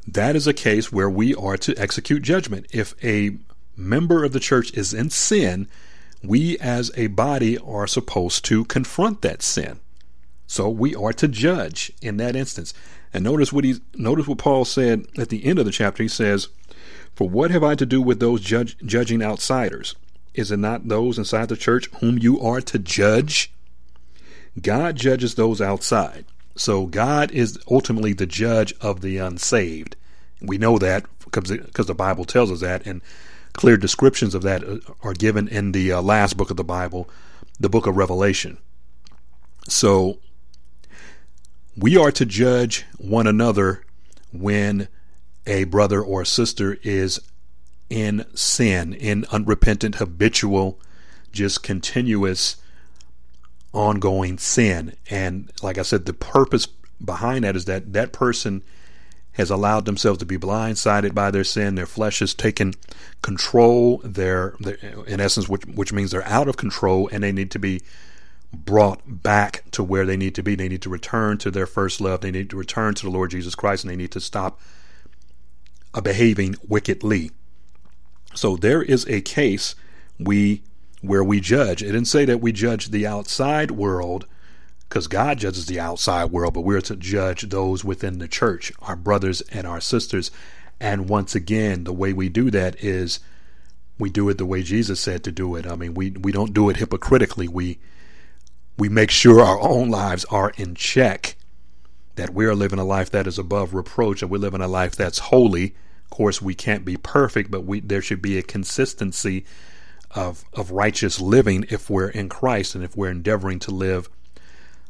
that 0.08 0.36
is 0.36 0.48
a 0.48 0.54
case 0.54 0.92
where 0.92 1.10
we 1.10 1.36
are 1.36 1.58
to 1.58 1.76
execute 1.78 2.24
judgment. 2.24 2.66
If 2.72 2.96
a 3.04 3.38
member 3.76 4.24
of 4.24 4.34
the 4.34 4.40
church 4.40 4.74
is 4.74 4.94
in 4.94 5.10
sin, 5.10 5.68
we 6.24 6.58
as 6.60 6.92
a 6.96 7.08
body 7.08 7.58
are 7.58 7.88
supposed 7.88 8.46
to 8.46 8.66
confront 8.66 9.22
that 9.22 9.42
sin. 9.42 9.80
So 10.48 10.70
we 10.70 10.96
are 10.96 11.14
to 11.14 11.28
judge 11.28 11.92
in 12.02 12.18
that 12.18 12.36
instance. 12.36 12.74
And 13.14 13.24
notice 13.24 13.54
what 13.54 13.64
he 13.64 13.76
notice 13.96 14.28
what 14.28 14.38
Paul 14.38 14.66
said 14.66 15.06
at 15.18 15.30
the 15.30 15.46
end 15.46 15.60
of 15.60 15.66
the 15.66 15.72
chapter. 15.72 16.04
He 16.04 16.10
says, 16.10 16.48
"For 17.16 17.30
what 17.30 17.52
have 17.52 17.64
I 17.64 17.76
to 17.76 17.86
do 17.86 18.02
with 18.02 18.20
those 18.20 18.42
judge, 18.42 18.78
judging 18.86 19.22
outsiders? 19.22 19.96
Is 20.34 20.52
it 20.52 20.58
not 20.58 20.88
those 20.88 21.18
inside 21.18 21.50
the 21.50 21.58
church 21.58 21.88
whom 22.00 22.18
you 22.18 22.40
are 22.42 22.62
to 22.62 22.80
judge? 22.80 23.52
God 24.62 24.96
judges 24.96 25.36
those 25.36 25.62
outside. 25.62 26.26
So 26.56 26.86
God 26.86 27.32
is 27.32 27.60
ultimately 27.70 28.14
the 28.14 28.26
judge 28.26 28.74
of 28.82 29.02
the 29.02 29.18
unsaved. 29.18 29.96
We 30.42 30.58
know 30.58 30.78
that 30.78 31.06
because 31.26 31.88
the 31.88 31.96
Bible 31.96 32.26
tells 32.26 32.52
us 32.52 32.60
that, 32.60 32.86
and 32.86 33.02
clear 33.54 33.78
descriptions 33.78 34.36
of 34.36 34.42
that 34.44 34.64
uh, 34.64 34.78
are 35.02 35.14
given 35.14 35.48
in 35.48 35.72
the 35.72 35.92
uh, 35.92 36.02
last 36.02 36.38
book 36.38 36.52
of 36.52 36.58
the 36.58 36.64
Bible, 36.64 37.10
the 37.60 37.70
book 37.70 37.88
of 37.88 37.98
Revelation. 37.98 38.58
So 39.68 40.20
we 41.78 41.98
are 41.98 42.12
to 42.12 42.26
judge 42.26 42.86
one 42.98 43.26
another 43.26 43.84
when 44.32 44.88
a 45.46 45.64
brother 45.66 46.02
or 46.02 46.26
sister 46.26 46.78
is 46.84 47.20
in 47.90 48.26
sin, 48.34 48.94
in 48.94 49.26
unrepentant, 49.32 49.96
habitual, 49.96 50.80
just 51.32 51.64
continuous, 51.64 52.58
ongoing 53.74 54.38
sin. 54.38 54.96
And 55.10 55.52
like 55.62 55.78
I 55.78 55.82
said, 55.82 56.06
the 56.06 56.14
purpose 56.14 56.68
behind 57.04 57.44
that 57.44 57.56
is 57.56 57.66
that 57.66 57.94
that 57.94 58.14
person 58.14 58.64
has 59.34 59.50
allowed 59.50 59.86
themselves 59.86 60.20
to 60.20 60.26
be 60.26 60.38
blindsided 60.38 61.14
by 61.16 61.32
their 61.32 61.44
sin. 61.44 61.76
Their 61.76 61.88
flesh 61.88 62.20
has 62.20 62.34
taken 62.34 62.74
control. 63.22 64.00
They're, 64.04 64.56
they're, 64.60 64.78
in 65.08 65.20
essence, 65.20 65.50
which, 65.50 65.66
which 65.66 65.92
means 65.92 66.12
they're 66.12 66.28
out 66.28 66.48
of 66.48 66.56
control 66.56 67.10
and 67.12 67.24
they 67.24 67.32
need 67.32 67.50
to 67.52 67.60
be 67.60 67.82
brought 68.54 69.02
back 69.06 69.64
to 69.72 69.84
where 69.84 70.06
they 70.06 70.18
need 70.18 70.36
to 70.36 70.44
be. 70.44 70.54
They 70.54 70.70
need 70.70 70.84
to 70.84 70.90
return 70.90 71.40
to 71.40 71.50
their 71.50 71.66
first 71.66 72.00
love. 72.00 72.22
They 72.22 72.30
need 72.30 72.52
to 72.52 72.58
return 72.58 72.94
to 72.96 73.06
the 73.06 73.12
Lord 73.12 73.32
Jesus 73.32 73.56
Christ 73.56 73.84
and 73.84 73.92
they 73.92 73.96
need 73.96 74.12
to 74.12 74.22
stop 74.22 74.60
behaving 76.02 76.56
wickedly. 76.68 77.32
So 78.34 78.56
there 78.56 78.82
is 78.82 79.06
a 79.08 79.22
case 79.22 79.76
we 80.20 80.64
where 81.02 81.24
we 81.24 81.42
judge. 81.42 81.84
It 81.84 81.88
didn't 81.88 82.06
say 82.06 82.26
that 82.26 82.40
we 82.40 82.52
judge 82.52 82.90
the 82.90 83.06
outside 83.06 83.72
world 83.72 84.26
because 84.88 85.08
God 85.08 85.40
judges 85.40 85.66
the 85.66 85.80
outside 85.80 86.26
world, 86.26 86.54
but 86.54 86.62
we're 86.62 86.82
to 86.82 86.96
judge 86.96 87.50
those 87.50 87.84
within 87.84 88.20
the 88.20 88.28
church, 88.28 88.72
our 88.80 88.96
brothers 88.96 89.42
and 89.52 89.68
our 89.68 89.82
sisters. 89.82 90.32
And 90.80 91.10
once 91.10 91.36
again, 91.36 91.84
the 91.84 91.94
way 91.94 92.14
we 92.14 92.30
do 92.30 92.52
that 92.52 92.82
is 92.84 93.20
we 93.98 94.10
do 94.10 94.30
it 94.30 94.38
the 94.38 94.46
way 94.46 94.64
Jesus 94.64 95.00
said 95.00 95.24
to 95.24 95.32
do 95.32 95.56
it. 95.56 95.66
I 95.66 95.76
mean, 95.76 95.94
we, 95.94 96.12
we 96.12 96.32
don't 96.32 96.54
do 96.54 96.70
it 96.70 96.78
hypocritically. 96.78 97.48
We 97.48 97.80
we 98.78 98.90
make 98.90 99.12
sure 99.12 99.40
our 99.40 99.60
own 99.62 99.90
lives 99.90 100.26
are 100.26 100.52
in 100.58 100.76
check, 100.76 101.36
that 102.16 102.32
we're 102.32 102.56
living 102.56 102.80
a 102.80 102.84
life 102.84 103.12
that 103.12 103.28
is 103.28 103.38
above 103.38 103.74
reproach, 103.74 104.22
and 104.22 104.32
we're 104.32 104.40
living 104.40 104.62
a 104.62 104.68
life 104.68 104.96
that's 104.96 105.20
holy. 105.20 105.76
Course, 106.14 106.44
we 106.44 106.54
can't 106.54 106.86
be 106.86 106.96
perfect, 106.96 107.50
but 107.50 107.62
we 107.62 107.80
there 107.80 108.00
should 108.00 108.22
be 108.22 108.38
a 108.38 108.44
consistency 108.44 109.46
of 110.12 110.46
of 110.54 110.70
righteous 110.70 111.20
living 111.20 111.66
if 111.72 111.90
we're 111.90 112.10
in 112.10 112.30
Christ 112.30 112.76
and 112.76 112.84
if 112.84 112.96
we're 112.96 113.10
endeavoring 113.10 113.58
to 113.62 113.72
live 113.72 114.10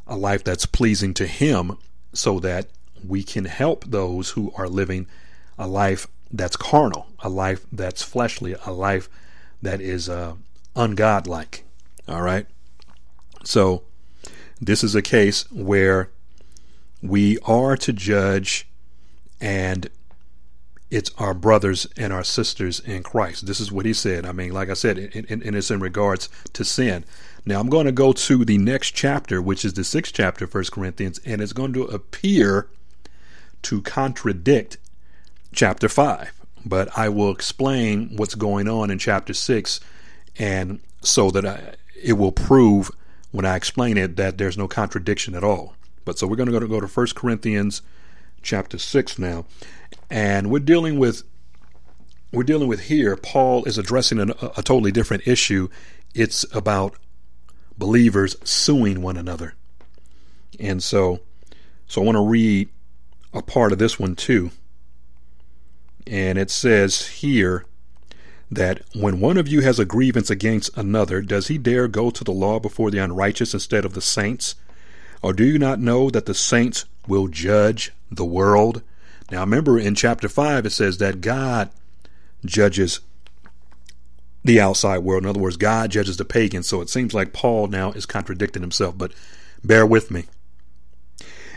a 0.05 0.17
life 0.17 0.43
that's 0.43 0.65
pleasing 0.65 1.13
to 1.13 1.25
Him 1.25 1.77
so 2.11 2.41
that 2.41 2.67
we 3.07 3.23
can 3.23 3.45
help 3.45 3.85
those 3.85 4.31
who 4.31 4.51
are 4.57 4.67
living 4.67 5.07
a 5.57 5.65
life 5.65 6.07
that's 6.29 6.57
carnal, 6.57 7.07
a 7.19 7.29
life 7.29 7.65
that's 7.71 8.03
fleshly, 8.03 8.57
a 8.65 8.73
life 8.73 9.07
that 9.61 9.79
is 9.79 10.09
uh, 10.09 10.33
ungodlike. 10.75 11.61
All 12.05 12.21
right? 12.21 12.47
So, 13.45 13.83
this 14.59 14.83
is 14.83 14.93
a 14.93 15.01
case 15.01 15.49
where 15.53 16.09
we 17.01 17.37
are 17.45 17.77
to 17.77 17.93
judge, 17.93 18.67
and 19.39 19.89
it's 20.93 21.09
our 21.17 21.33
brothers 21.33 21.87
and 21.97 22.13
our 22.13 22.23
sisters 22.23 22.79
in 22.79 23.01
Christ. 23.01 23.47
This 23.47 23.59
is 23.59 23.71
what 23.71 23.85
he 23.85 23.93
said. 23.93 24.27
I 24.27 24.31
mean, 24.31 24.53
like 24.53 24.69
I 24.69 24.75
said, 24.75 24.97
and 24.97 25.55
it's 25.55 25.71
in 25.71 25.79
regards 25.79 26.29
to 26.53 26.63
sin. 26.63 27.03
Now 27.47 27.59
I'm 27.59 27.69
going 27.69 27.87
to 27.87 27.91
go 27.91 28.13
to 28.13 28.45
the 28.45 28.59
next 28.59 28.91
chapter, 28.91 29.41
which 29.41 29.65
is 29.65 29.73
the 29.73 29.83
sixth 29.83 30.13
chapter, 30.13 30.45
First 30.45 30.71
Corinthians, 30.71 31.19
and 31.25 31.41
it's 31.41 31.51
going 31.51 31.73
to 31.73 31.83
appear 31.85 32.67
to 33.63 33.81
contradict 33.81 34.77
chapter 35.51 35.89
five. 35.89 36.31
But 36.63 36.95
I 36.95 37.09
will 37.09 37.31
explain 37.31 38.15
what's 38.15 38.35
going 38.35 38.67
on 38.67 38.91
in 38.91 38.99
chapter 38.99 39.33
six, 39.33 39.79
and 40.37 40.79
so 41.01 41.31
that 41.31 41.43
I, 41.45 41.73
it 42.01 42.13
will 42.13 42.31
prove 42.31 42.91
when 43.31 43.45
I 43.45 43.55
explain 43.55 43.97
it 43.97 44.15
that 44.17 44.37
there's 44.37 44.59
no 44.59 44.67
contradiction 44.67 45.33
at 45.33 45.43
all. 45.43 45.73
But 46.05 46.19
so 46.19 46.27
we're 46.27 46.35
going 46.35 46.51
to 46.51 46.67
go 46.67 46.79
to 46.79 46.87
First 46.87 47.15
Corinthians 47.15 47.81
chapter 48.43 48.77
six 48.77 49.17
now, 49.17 49.45
and 50.13 50.51
we're 50.51 50.59
dealing 50.59 50.99
with 50.99 51.23
we're 52.31 52.43
dealing 52.43 52.67
with 52.67 52.81
here. 52.81 53.15
Paul 53.15 53.63
is 53.65 53.77
addressing 53.77 54.19
a, 54.19 54.27
a 54.57 54.63
totally 54.63 54.91
different 54.91 55.27
issue. 55.27 55.69
It's 56.15 56.45
about 56.55 56.95
believers 57.77 58.35
suing 58.43 59.01
one 59.01 59.17
another. 59.17 59.55
And 60.59 60.81
so, 60.81 61.21
so 61.87 62.01
I 62.01 62.05
want 62.05 62.15
to 62.15 62.27
read 62.27 62.69
a 63.33 63.41
part 63.41 63.71
of 63.71 63.79
this 63.79 63.99
one 63.99 64.15
too. 64.15 64.51
And 66.07 66.37
it 66.37 66.49
says 66.49 67.07
here 67.07 67.65
that 68.51 68.81
when 68.95 69.19
one 69.19 69.37
of 69.37 69.47
you 69.47 69.61
has 69.61 69.79
a 69.79 69.85
grievance 69.85 70.29
against 70.29 70.75
another, 70.77 71.21
does 71.21 71.47
he 71.47 71.57
dare 71.57 71.87
go 71.87 72.09
to 72.11 72.23
the 72.23 72.31
law 72.31 72.59
before 72.59 72.89
the 72.89 72.99
unrighteous 72.99 73.53
instead 73.53 73.85
of 73.85 73.93
the 73.93 74.01
saints? 74.01 74.55
Or 75.23 75.33
do 75.33 75.43
you 75.43 75.57
not 75.57 75.79
know 75.79 76.09
that 76.11 76.25
the 76.25 76.35
saints 76.35 76.85
will 77.07 77.27
judge 77.27 77.91
the 78.11 78.25
world? 78.25 78.83
Now 79.33 79.39
remember 79.39 79.79
in 79.79 79.95
chapter 79.95 80.29
5 80.29 80.67
it 80.67 80.69
says 80.69 80.99
that 80.99 81.19
God 81.19 81.71
judges 82.45 82.99
the 84.43 84.61
outside 84.61 84.99
world. 84.99 85.23
In 85.23 85.29
other 85.29 85.39
words, 85.39 85.57
God 85.57 85.89
judges 85.89 86.17
the 86.17 86.23
pagans. 86.23 86.67
So 86.67 86.81
it 86.81 86.89
seems 86.89 87.15
like 87.15 87.33
Paul 87.33 87.65
now 87.65 87.93
is 87.93 88.05
contradicting 88.05 88.61
himself, 88.61 88.95
but 88.95 89.11
bear 89.63 89.87
with 89.87 90.11
me. 90.11 90.25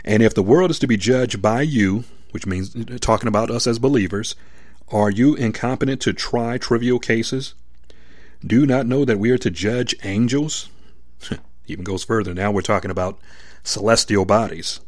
And 0.03 0.23
if 0.23 0.33
the 0.33 0.41
world 0.41 0.71
is 0.71 0.79
to 0.79 0.87
be 0.87 0.97
judged 0.97 1.39
by 1.39 1.61
you, 1.61 2.05
which 2.31 2.47
means 2.47 2.75
talking 2.99 3.27
about 3.27 3.51
us 3.51 3.67
as 3.67 3.77
believers, 3.77 4.35
are 4.87 5.11
you 5.11 5.35
incompetent 5.35 6.01
to 6.01 6.13
try 6.13 6.57
trivial 6.57 6.97
cases? 6.97 7.53
Do 8.43 8.61
you 8.61 8.65
not 8.65 8.87
know 8.87 9.05
that 9.05 9.19
we 9.19 9.29
are 9.29 9.37
to 9.37 9.51
judge 9.51 9.93
angels? 10.03 10.71
Even 11.67 11.83
goes 11.83 12.03
further. 12.03 12.33
Now 12.33 12.49
we're 12.49 12.61
talking 12.61 12.89
about 12.89 13.19
celestial 13.63 14.25
bodies. 14.25 14.79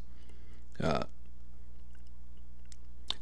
Uh, 0.81 1.03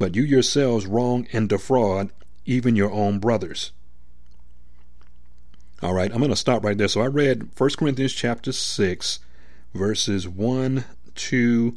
But 0.00 0.16
you 0.16 0.22
yourselves 0.22 0.86
wrong 0.86 1.28
and 1.30 1.48
defraud 1.48 2.10
even 2.46 2.74
your 2.74 2.90
own 2.90 3.20
brothers. 3.20 3.70
All 5.82 5.92
right, 5.92 6.10
I'm 6.10 6.18
going 6.18 6.30
to 6.30 6.36
stop 6.36 6.64
right 6.64 6.76
there. 6.76 6.88
So 6.88 7.02
I 7.02 7.06
read 7.06 7.50
1 7.56 7.70
Corinthians 7.78 8.14
chapter 8.14 8.50
6, 8.50 9.18
verses 9.74 10.26
1 10.26 10.84
to 11.14 11.76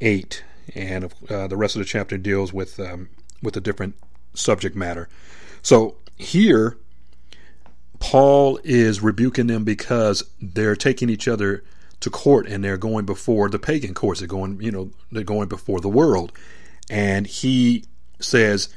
8, 0.00 0.44
and 0.76 1.12
uh, 1.28 1.48
the 1.48 1.56
rest 1.56 1.74
of 1.74 1.80
the 1.80 1.86
chapter 1.86 2.16
deals 2.16 2.52
with 2.52 2.78
um, 2.80 3.08
with 3.42 3.56
a 3.56 3.60
different 3.60 3.96
subject 4.32 4.76
matter. 4.76 5.08
So 5.60 5.96
here, 6.16 6.78
Paul 7.98 8.60
is 8.62 9.00
rebuking 9.00 9.48
them 9.48 9.64
because 9.64 10.22
they're 10.40 10.76
taking 10.76 11.10
each 11.10 11.26
other 11.26 11.64
to 11.98 12.10
court 12.10 12.46
and 12.46 12.62
they're 12.62 12.76
going 12.76 13.06
before 13.06 13.48
the 13.48 13.58
pagan 13.58 13.92
courts. 13.92 14.20
They're 14.20 14.28
going, 14.28 14.60
you 14.60 14.70
know, 14.70 14.90
they're 15.10 15.24
going 15.24 15.48
before 15.48 15.80
the 15.80 15.88
world. 15.88 16.32
And 16.90 17.26
he 17.26 17.84
says, 18.20 18.68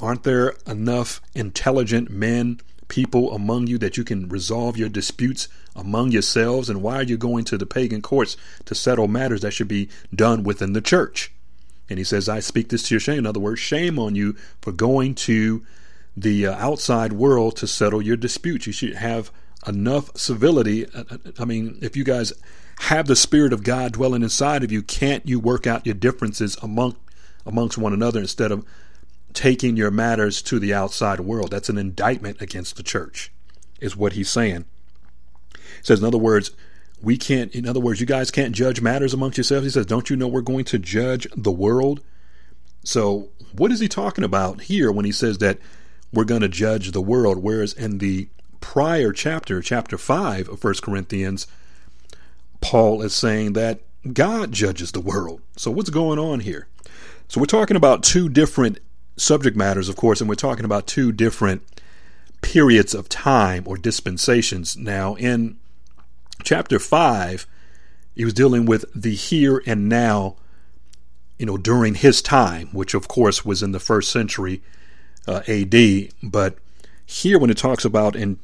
Aren't 0.00 0.24
there 0.24 0.54
enough 0.66 1.20
intelligent 1.34 2.10
men, 2.10 2.60
people 2.88 3.32
among 3.32 3.66
you 3.68 3.78
that 3.78 3.96
you 3.96 4.04
can 4.04 4.28
resolve 4.28 4.76
your 4.76 4.88
disputes 4.88 5.48
among 5.76 6.10
yourselves? 6.10 6.68
And 6.68 6.82
why 6.82 6.96
are 6.96 7.04
you 7.04 7.16
going 7.16 7.44
to 7.46 7.58
the 7.58 7.66
pagan 7.66 8.02
courts 8.02 8.36
to 8.64 8.74
settle 8.74 9.08
matters 9.08 9.42
that 9.42 9.52
should 9.52 9.68
be 9.68 9.88
done 10.14 10.42
within 10.42 10.72
the 10.72 10.80
church? 10.80 11.32
And 11.88 11.98
he 11.98 12.04
says, 12.04 12.28
I 12.28 12.40
speak 12.40 12.70
this 12.70 12.84
to 12.84 12.94
your 12.94 13.00
shame. 13.00 13.18
In 13.18 13.26
other 13.26 13.40
words, 13.40 13.60
shame 13.60 13.98
on 13.98 14.14
you 14.14 14.34
for 14.60 14.72
going 14.72 15.14
to 15.16 15.64
the 16.16 16.46
uh, 16.46 16.54
outside 16.56 17.12
world 17.12 17.56
to 17.56 17.66
settle 17.66 18.02
your 18.02 18.16
disputes. 18.16 18.66
You 18.66 18.72
should 18.72 18.94
have 18.94 19.30
enough 19.66 20.16
civility. 20.16 20.86
Uh, 20.86 21.04
uh, 21.10 21.18
I 21.38 21.44
mean, 21.44 21.78
if 21.82 21.96
you 21.96 22.04
guys 22.04 22.32
have 22.80 23.06
the 23.06 23.16
Spirit 23.16 23.52
of 23.52 23.62
God 23.62 23.92
dwelling 23.92 24.22
inside 24.22 24.64
of 24.64 24.72
you, 24.72 24.82
can't 24.82 25.26
you 25.28 25.38
work 25.38 25.66
out 25.66 25.86
your 25.86 25.94
differences 25.94 26.56
among 26.62 26.96
amongst 27.46 27.78
one 27.78 27.92
another 27.92 28.20
instead 28.20 28.52
of 28.52 28.64
taking 29.32 29.76
your 29.76 29.90
matters 29.90 30.42
to 30.42 30.58
the 30.58 30.74
outside 30.74 31.20
world? 31.20 31.50
That's 31.50 31.68
an 31.68 31.78
indictment 31.78 32.40
against 32.40 32.76
the 32.76 32.82
church, 32.82 33.32
is 33.80 33.96
what 33.96 34.14
he's 34.14 34.30
saying. 34.30 34.64
He 35.54 35.84
says, 35.84 36.00
in 36.00 36.06
other 36.06 36.18
words, 36.18 36.50
we 37.02 37.16
can't. 37.16 37.54
In 37.54 37.68
other 37.68 37.80
words, 37.80 38.00
you 38.00 38.06
guys 38.06 38.30
can't 38.30 38.54
judge 38.54 38.80
matters 38.80 39.12
amongst 39.12 39.36
yourselves. 39.36 39.64
He 39.64 39.70
says, 39.70 39.86
don't 39.86 40.08
you 40.08 40.16
know 40.16 40.28
we're 40.28 40.40
going 40.40 40.64
to 40.66 40.78
judge 40.78 41.26
the 41.36 41.52
world? 41.52 42.00
So, 42.84 43.30
what 43.52 43.72
is 43.72 43.80
he 43.80 43.88
talking 43.88 44.24
about 44.24 44.62
here 44.62 44.90
when 44.90 45.04
he 45.04 45.12
says 45.12 45.38
that 45.38 45.58
we're 46.12 46.24
going 46.24 46.42
to 46.42 46.48
judge 46.48 46.92
the 46.92 47.00
world? 47.00 47.38
Whereas 47.38 47.72
in 47.72 47.98
the 47.98 48.28
prior 48.60 49.12
chapter, 49.12 49.60
chapter 49.60 49.98
5 49.98 50.48
of 50.48 50.64
1 50.64 50.74
Corinthians, 50.82 51.46
Paul 52.60 53.02
is 53.02 53.14
saying 53.14 53.54
that 53.54 53.80
God 54.12 54.52
judges 54.52 54.92
the 54.92 55.00
world. 55.00 55.40
So, 55.56 55.70
what's 55.70 55.90
going 55.90 56.18
on 56.18 56.40
here? 56.40 56.66
So, 57.28 57.40
we're 57.40 57.46
talking 57.46 57.76
about 57.76 58.02
two 58.02 58.28
different 58.28 58.78
subject 59.16 59.56
matters, 59.56 59.88
of 59.88 59.96
course, 59.96 60.20
and 60.20 60.28
we're 60.28 60.34
talking 60.34 60.64
about 60.64 60.86
two 60.86 61.12
different 61.12 61.62
periods 62.42 62.94
of 62.94 63.08
time 63.08 63.64
or 63.66 63.76
dispensations. 63.76 64.76
Now, 64.76 65.14
in 65.14 65.56
chapter 66.42 66.78
5, 66.78 67.46
he 68.14 68.24
was 68.24 68.34
dealing 68.34 68.66
with 68.66 68.84
the 68.94 69.14
here 69.14 69.62
and 69.66 69.88
now, 69.88 70.36
you 71.38 71.46
know, 71.46 71.56
during 71.56 71.94
his 71.94 72.20
time, 72.22 72.68
which 72.72 72.94
of 72.94 73.08
course 73.08 73.44
was 73.44 73.62
in 73.62 73.72
the 73.72 73.80
first 73.80 74.10
century 74.10 74.62
uh, 75.26 75.40
AD. 75.48 75.74
But 76.22 76.58
here, 77.06 77.38
when 77.38 77.50
it 77.50 77.56
talks 77.56 77.84
about 77.84 78.14
in 78.14 78.38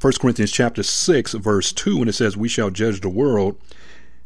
1 0.00 0.12
Corinthians 0.20 0.52
chapter 0.52 0.82
6, 0.82 1.34
verse 1.34 1.72
2, 1.72 1.98
when 1.98 2.08
it 2.08 2.14
says, 2.14 2.36
We 2.36 2.48
shall 2.48 2.70
judge 2.70 3.00
the 3.00 3.08
world, 3.08 3.58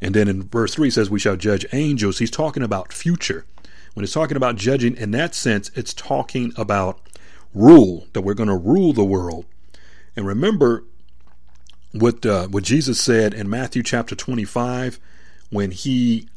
and 0.00 0.14
then 0.14 0.28
in 0.28 0.44
verse 0.44 0.74
3 0.74 0.90
says, 0.90 1.10
We 1.10 1.18
shall 1.18 1.36
judge 1.36 1.66
angels, 1.72 2.18
he's 2.18 2.30
talking 2.30 2.62
about 2.62 2.92
future. 2.92 3.44
When 3.94 4.02
it's 4.02 4.12
talking 4.12 4.36
about 4.36 4.56
judging 4.56 4.96
in 4.96 5.12
that 5.12 5.34
sense, 5.34 5.70
it's 5.74 5.94
talking 5.94 6.52
about 6.56 7.00
rule, 7.54 8.06
that 8.12 8.22
we're 8.22 8.34
going 8.34 8.48
to 8.48 8.56
rule 8.56 8.92
the 8.92 9.04
world. 9.04 9.46
And 10.16 10.26
remember 10.26 10.84
what 11.92 12.26
uh, 12.26 12.48
what 12.48 12.64
Jesus 12.64 13.00
said 13.00 13.32
in 13.34 13.48
Matthew 13.48 13.82
chapter 13.82 14.16
25 14.16 14.98
when 15.50 15.70
he 15.70 16.28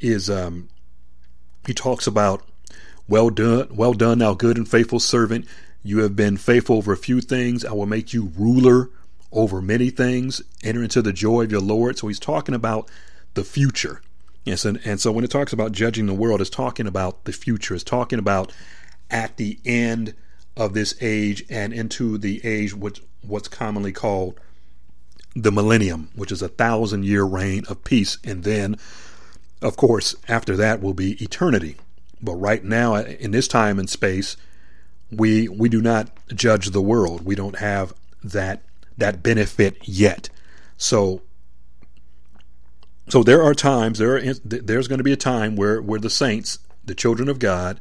is 0.00 0.30
um, 0.30 0.68
he 1.66 1.74
talks 1.74 2.06
about 2.06 2.44
well 3.06 3.30
done, 3.30 3.68
well 3.70 3.92
done, 3.92 4.18
thou 4.18 4.34
good 4.34 4.56
and 4.56 4.68
faithful 4.68 5.00
servant. 5.00 5.46
You 5.82 5.98
have 5.98 6.16
been 6.16 6.36
faithful 6.36 6.76
over 6.76 6.92
a 6.92 6.96
few 6.96 7.20
things. 7.20 7.64
I 7.64 7.72
will 7.72 7.86
make 7.86 8.12
you 8.14 8.32
ruler 8.36 8.90
over 9.32 9.60
many 9.60 9.90
things. 9.90 10.40
Enter 10.62 10.82
into 10.82 11.02
the 11.02 11.12
joy 11.12 11.42
of 11.42 11.50
your 11.50 11.60
Lord. 11.60 11.98
So 11.98 12.08
he's 12.08 12.20
talking 12.20 12.54
about 12.54 12.88
the 13.34 13.44
future. 13.44 14.00
Yes, 14.44 14.64
and, 14.64 14.80
and 14.84 15.00
so 15.00 15.12
when 15.12 15.24
it 15.24 15.30
talks 15.30 15.52
about 15.52 15.72
judging 15.72 16.06
the 16.06 16.14
world, 16.14 16.40
it's 16.40 16.50
talking 16.50 16.86
about 16.86 17.24
the 17.24 17.32
future. 17.32 17.74
It's 17.74 17.84
talking 17.84 18.18
about 18.18 18.52
at 19.10 19.36
the 19.36 19.58
end 19.64 20.14
of 20.56 20.74
this 20.74 20.94
age 21.00 21.44
and 21.48 21.72
into 21.72 22.18
the 22.18 22.44
age 22.44 22.74
which 22.74 23.00
what's 23.22 23.48
commonly 23.48 23.92
called 23.92 24.38
the 25.34 25.52
millennium, 25.52 26.10
which 26.14 26.32
is 26.32 26.42
a 26.42 26.48
thousand 26.48 27.04
year 27.04 27.24
reign 27.24 27.64
of 27.68 27.84
peace. 27.84 28.18
And 28.24 28.44
then, 28.44 28.76
of 29.60 29.76
course, 29.76 30.14
after 30.28 30.56
that 30.56 30.82
will 30.82 30.94
be 30.94 31.12
eternity. 31.22 31.76
But 32.20 32.34
right 32.34 32.62
now, 32.62 32.94
uh, 32.94 33.02
in 33.02 33.30
this 33.30 33.48
time 33.48 33.78
and 33.78 33.88
space, 33.88 34.36
we 35.10 35.48
we 35.48 35.68
do 35.68 35.80
not 35.80 36.10
judge 36.34 36.70
the 36.70 36.82
world. 36.82 37.24
We 37.24 37.34
don't 37.34 37.58
have 37.58 37.92
that 38.24 38.62
that 38.98 39.22
benefit 39.22 39.76
yet. 39.88 40.28
So 40.76 41.22
so 43.12 43.22
there 43.22 43.42
are 43.42 43.52
times 43.52 43.98
there 43.98 44.16
are, 44.16 44.22
there's 44.42 44.88
going 44.88 44.96
to 44.96 45.04
be 45.04 45.12
a 45.12 45.18
time 45.18 45.54
where 45.54 45.82
where 45.82 46.00
the 46.00 46.08
saints, 46.08 46.60
the 46.82 46.94
children 46.94 47.28
of 47.28 47.38
God, 47.38 47.78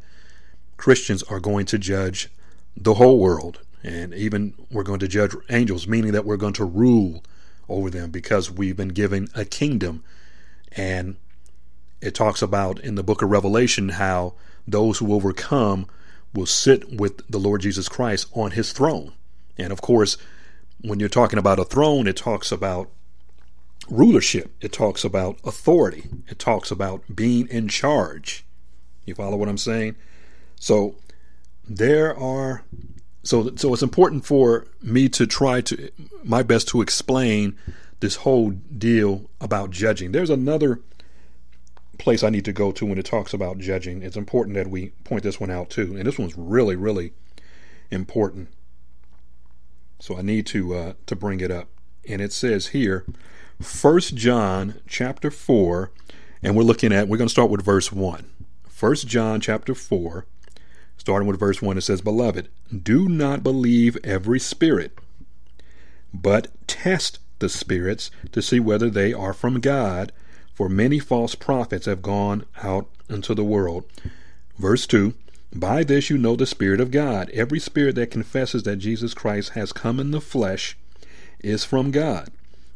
Christians 0.76 1.24
are 1.24 1.40
going 1.40 1.66
to 1.68 1.78
judge 1.78 2.28
the 2.76 2.96
whole 2.96 3.18
world 3.18 3.62
and 3.82 4.14
even 4.14 4.54
we're 4.70 4.84
going 4.84 5.00
to 5.00 5.08
judge 5.08 5.34
angels 5.50 5.88
meaning 5.88 6.12
that 6.12 6.26
we're 6.26 6.36
going 6.36 6.52
to 6.56 6.66
rule 6.66 7.24
over 7.70 7.90
them 7.90 8.12
because 8.12 8.52
we've 8.52 8.76
been 8.76 8.90
given 8.90 9.30
a 9.34 9.46
kingdom 9.46 10.04
and 10.74 11.16
it 12.02 12.14
talks 12.14 12.42
about 12.42 12.82
in 12.82 12.96
the 12.96 13.04
book 13.04 13.22
of 13.22 13.30
Revelation 13.30 13.88
how 13.88 14.34
those 14.68 14.98
who 14.98 15.14
overcome 15.14 15.88
will 16.34 16.46
sit 16.46 17.00
with 17.00 17.26
the 17.30 17.40
Lord 17.40 17.62
Jesus 17.62 17.88
Christ 17.88 18.28
on 18.34 18.52
his 18.52 18.74
throne. 18.74 19.14
And 19.58 19.72
of 19.72 19.80
course, 19.80 20.18
when 20.82 21.00
you're 21.00 21.08
talking 21.08 21.40
about 21.40 21.58
a 21.58 21.64
throne, 21.64 22.06
it 22.06 22.18
talks 22.18 22.52
about 22.52 22.92
rulership, 23.90 24.54
it 24.62 24.72
talks 24.72 25.04
about 25.04 25.40
authority, 25.44 26.06
it 26.28 26.40
talks 26.40 26.72
about 26.72 27.04
being 27.14 27.48
in 27.48 27.68
charge. 27.68 28.46
You 29.06 29.16
follow 29.16 29.38
what 29.38 29.50
I'm 29.50 29.58
saying? 29.58 29.96
So 30.56 30.96
there 31.68 32.18
are 32.18 32.64
so 33.24 33.56
so 33.56 33.74
it's 33.74 33.84
important 33.84 34.26
for 34.26 34.68
me 34.82 35.10
to 35.10 35.28
try 35.28 35.62
to 35.62 35.90
my 36.24 36.44
best 36.44 36.68
to 36.70 36.82
explain 36.82 37.56
this 38.00 38.18
whole 38.18 38.52
deal 38.52 39.30
about 39.40 39.72
judging. 39.72 40.12
There's 40.12 40.30
another 40.30 40.80
place 41.98 42.24
I 42.24 42.30
need 42.30 42.46
to 42.46 42.54
go 42.54 42.72
to 42.72 42.86
when 42.86 42.98
it 42.98 43.06
talks 43.06 43.34
about 43.34 43.60
judging. 43.60 44.02
It's 44.02 44.18
important 44.18 44.56
that 44.56 44.68
we 44.68 44.90
point 45.04 45.24
this 45.24 45.40
one 45.40 45.52
out 45.52 45.70
too. 45.70 45.96
And 45.96 46.06
this 46.06 46.18
one's 46.18 46.36
really, 46.36 46.76
really 46.76 47.14
important. 47.92 48.50
So 50.00 50.18
I 50.18 50.24
need 50.24 50.48
to 50.48 50.74
uh, 50.74 50.94
to 51.06 51.16
bring 51.16 51.40
it 51.40 51.52
up. 51.52 51.68
And 52.10 52.20
it 52.20 52.34
says 52.34 52.68
here, 52.68 53.06
First 53.62 54.16
John 54.16 54.76
chapter 54.88 55.30
four, 55.30 55.92
and 56.42 56.56
we're 56.56 56.64
looking 56.64 56.92
at 56.92 57.08
we're 57.08 57.18
going 57.18 57.28
to 57.28 57.32
start 57.32 57.52
with 57.52 57.64
verse 57.64 57.92
one. 57.92 58.30
First 58.68 59.08
John 59.08 59.40
chapter 59.40 59.76
four, 59.76 60.26
starting 60.98 61.28
with 61.28 61.40
verse 61.40 61.62
one, 61.62 61.78
it 61.78 61.82
says, 61.82 62.02
Beloved, 62.02 62.50
do 62.84 63.08
not 63.08 63.44
believe 63.44 63.98
every 64.04 64.40
spirit, 64.40 64.98
but 66.14 66.48
test 66.68 67.20
the 67.40 67.50
spirits 67.50 68.10
to 68.32 68.42
see 68.42 68.60
whether 68.60 68.90
they 68.90 69.14
are 69.14 69.34
from 69.34 69.60
God 69.60 70.12
for 70.54 70.68
many 70.68 71.00
false 71.00 71.36
prophets 71.36 71.86
have 71.86 72.02
gone 72.02 72.46
out 72.64 72.88
into 73.10 73.36
the 73.36 73.44
world. 73.44 73.84
Verse 74.58 74.88
2 74.88 75.14
By 75.54 75.84
this 75.84 76.10
you 76.10 76.18
know 76.18 76.36
the 76.36 76.46
Spirit 76.46 76.80
of 76.80 76.92
God. 76.92 77.30
Every 77.32 77.60
spirit 77.60 77.96
that 77.96 78.12
confesses 78.12 78.64
that 78.64 78.78
Jesus 78.78 79.14
Christ 79.14 79.52
has 79.52 79.72
come 79.72 80.00
in 80.00 80.12
the 80.12 80.22
flesh 80.22 80.78
is 81.40 81.64
from 81.64 81.92
God. 81.92 82.30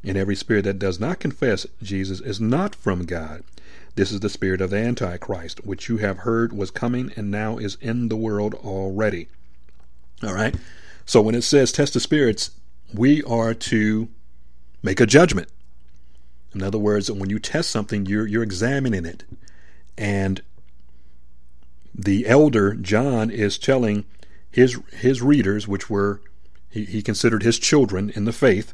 And 0.05 0.17
every 0.17 0.35
spirit 0.35 0.65
that 0.65 0.79
does 0.79 0.99
not 0.99 1.19
confess 1.19 1.65
Jesus 1.81 2.21
is 2.21 2.39
not 2.39 2.75
from 2.75 3.05
God. 3.05 3.43
This 3.95 4.11
is 4.11 4.19
the 4.19 4.29
spirit 4.29 4.61
of 4.61 4.69
the 4.69 4.77
Antichrist, 4.77 5.65
which 5.65 5.89
you 5.89 5.97
have 5.97 6.19
heard 6.19 6.53
was 6.53 6.69
coming 6.69 7.11
and 7.15 7.31
now 7.31 7.57
is 7.57 7.77
in 7.81 8.09
the 8.09 8.17
world 8.17 8.53
already. 8.55 9.27
All 10.21 10.33
right? 10.33 10.55
So 11.05 11.21
when 11.21 11.35
it 11.35 11.43
says 11.43 11.71
test 11.71 11.93
the 11.93 11.99
spirits, 11.99 12.51
we 12.93 13.23
are 13.23 13.53
to 13.53 14.09
make 14.83 14.99
a 14.99 15.05
judgment. 15.05 15.49
In 16.53 16.61
other 16.61 16.77
words, 16.77 17.11
when 17.11 17.29
you 17.29 17.39
test 17.39 17.69
something, 17.69 18.05
you're 18.05 18.27
you're 18.27 18.43
examining 18.43 19.05
it. 19.05 19.23
And 19.97 20.41
the 21.93 22.27
elder 22.27 22.73
John 22.73 23.29
is 23.29 23.57
telling 23.57 24.05
his 24.49 24.79
his 24.93 25.21
readers, 25.21 25.67
which 25.67 25.89
were 25.89 26.21
he, 26.69 26.85
he 26.85 27.01
considered 27.01 27.43
his 27.43 27.59
children 27.59 28.09
in 28.09 28.25
the 28.25 28.33
faith, 28.33 28.73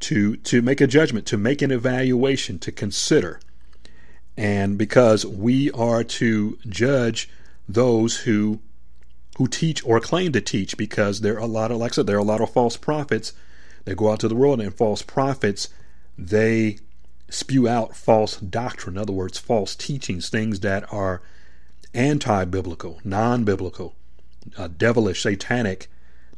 to 0.00 0.36
to 0.36 0.62
make 0.62 0.80
a 0.80 0.86
judgment, 0.86 1.26
to 1.26 1.36
make 1.36 1.62
an 1.62 1.70
evaluation, 1.70 2.58
to 2.60 2.72
consider. 2.72 3.40
And 4.36 4.76
because 4.76 5.24
we 5.24 5.70
are 5.72 6.04
to 6.04 6.58
judge 6.68 7.28
those 7.68 8.18
who 8.18 8.60
who 9.38 9.46
teach 9.46 9.84
or 9.84 10.00
claim 10.00 10.32
to 10.32 10.40
teach, 10.40 10.76
because 10.76 11.20
there 11.20 11.36
are 11.36 11.40
a 11.40 11.46
lot 11.46 11.70
of 11.70 11.78
like 11.78 11.92
I 11.92 11.94
said, 11.96 12.06
there 12.06 12.16
are 12.16 12.20
a 12.20 12.24
lot 12.24 12.40
of 12.40 12.52
false 12.52 12.76
prophets 12.76 13.32
that 13.84 13.96
go 13.96 14.10
out 14.10 14.20
to 14.20 14.28
the 14.28 14.34
world 14.34 14.60
and 14.60 14.74
false 14.74 15.02
prophets 15.02 15.68
they 16.18 16.78
spew 17.28 17.68
out 17.68 17.96
false 17.96 18.36
doctrine, 18.36 18.96
in 18.96 19.02
other 19.02 19.12
words, 19.12 19.38
false 19.38 19.74
teachings, 19.74 20.28
things 20.28 20.60
that 20.60 20.90
are 20.92 21.22
anti 21.92 22.44
biblical, 22.44 23.00
non 23.04 23.44
biblical, 23.44 23.94
uh, 24.56 24.68
devilish, 24.68 25.22
satanic 25.22 25.88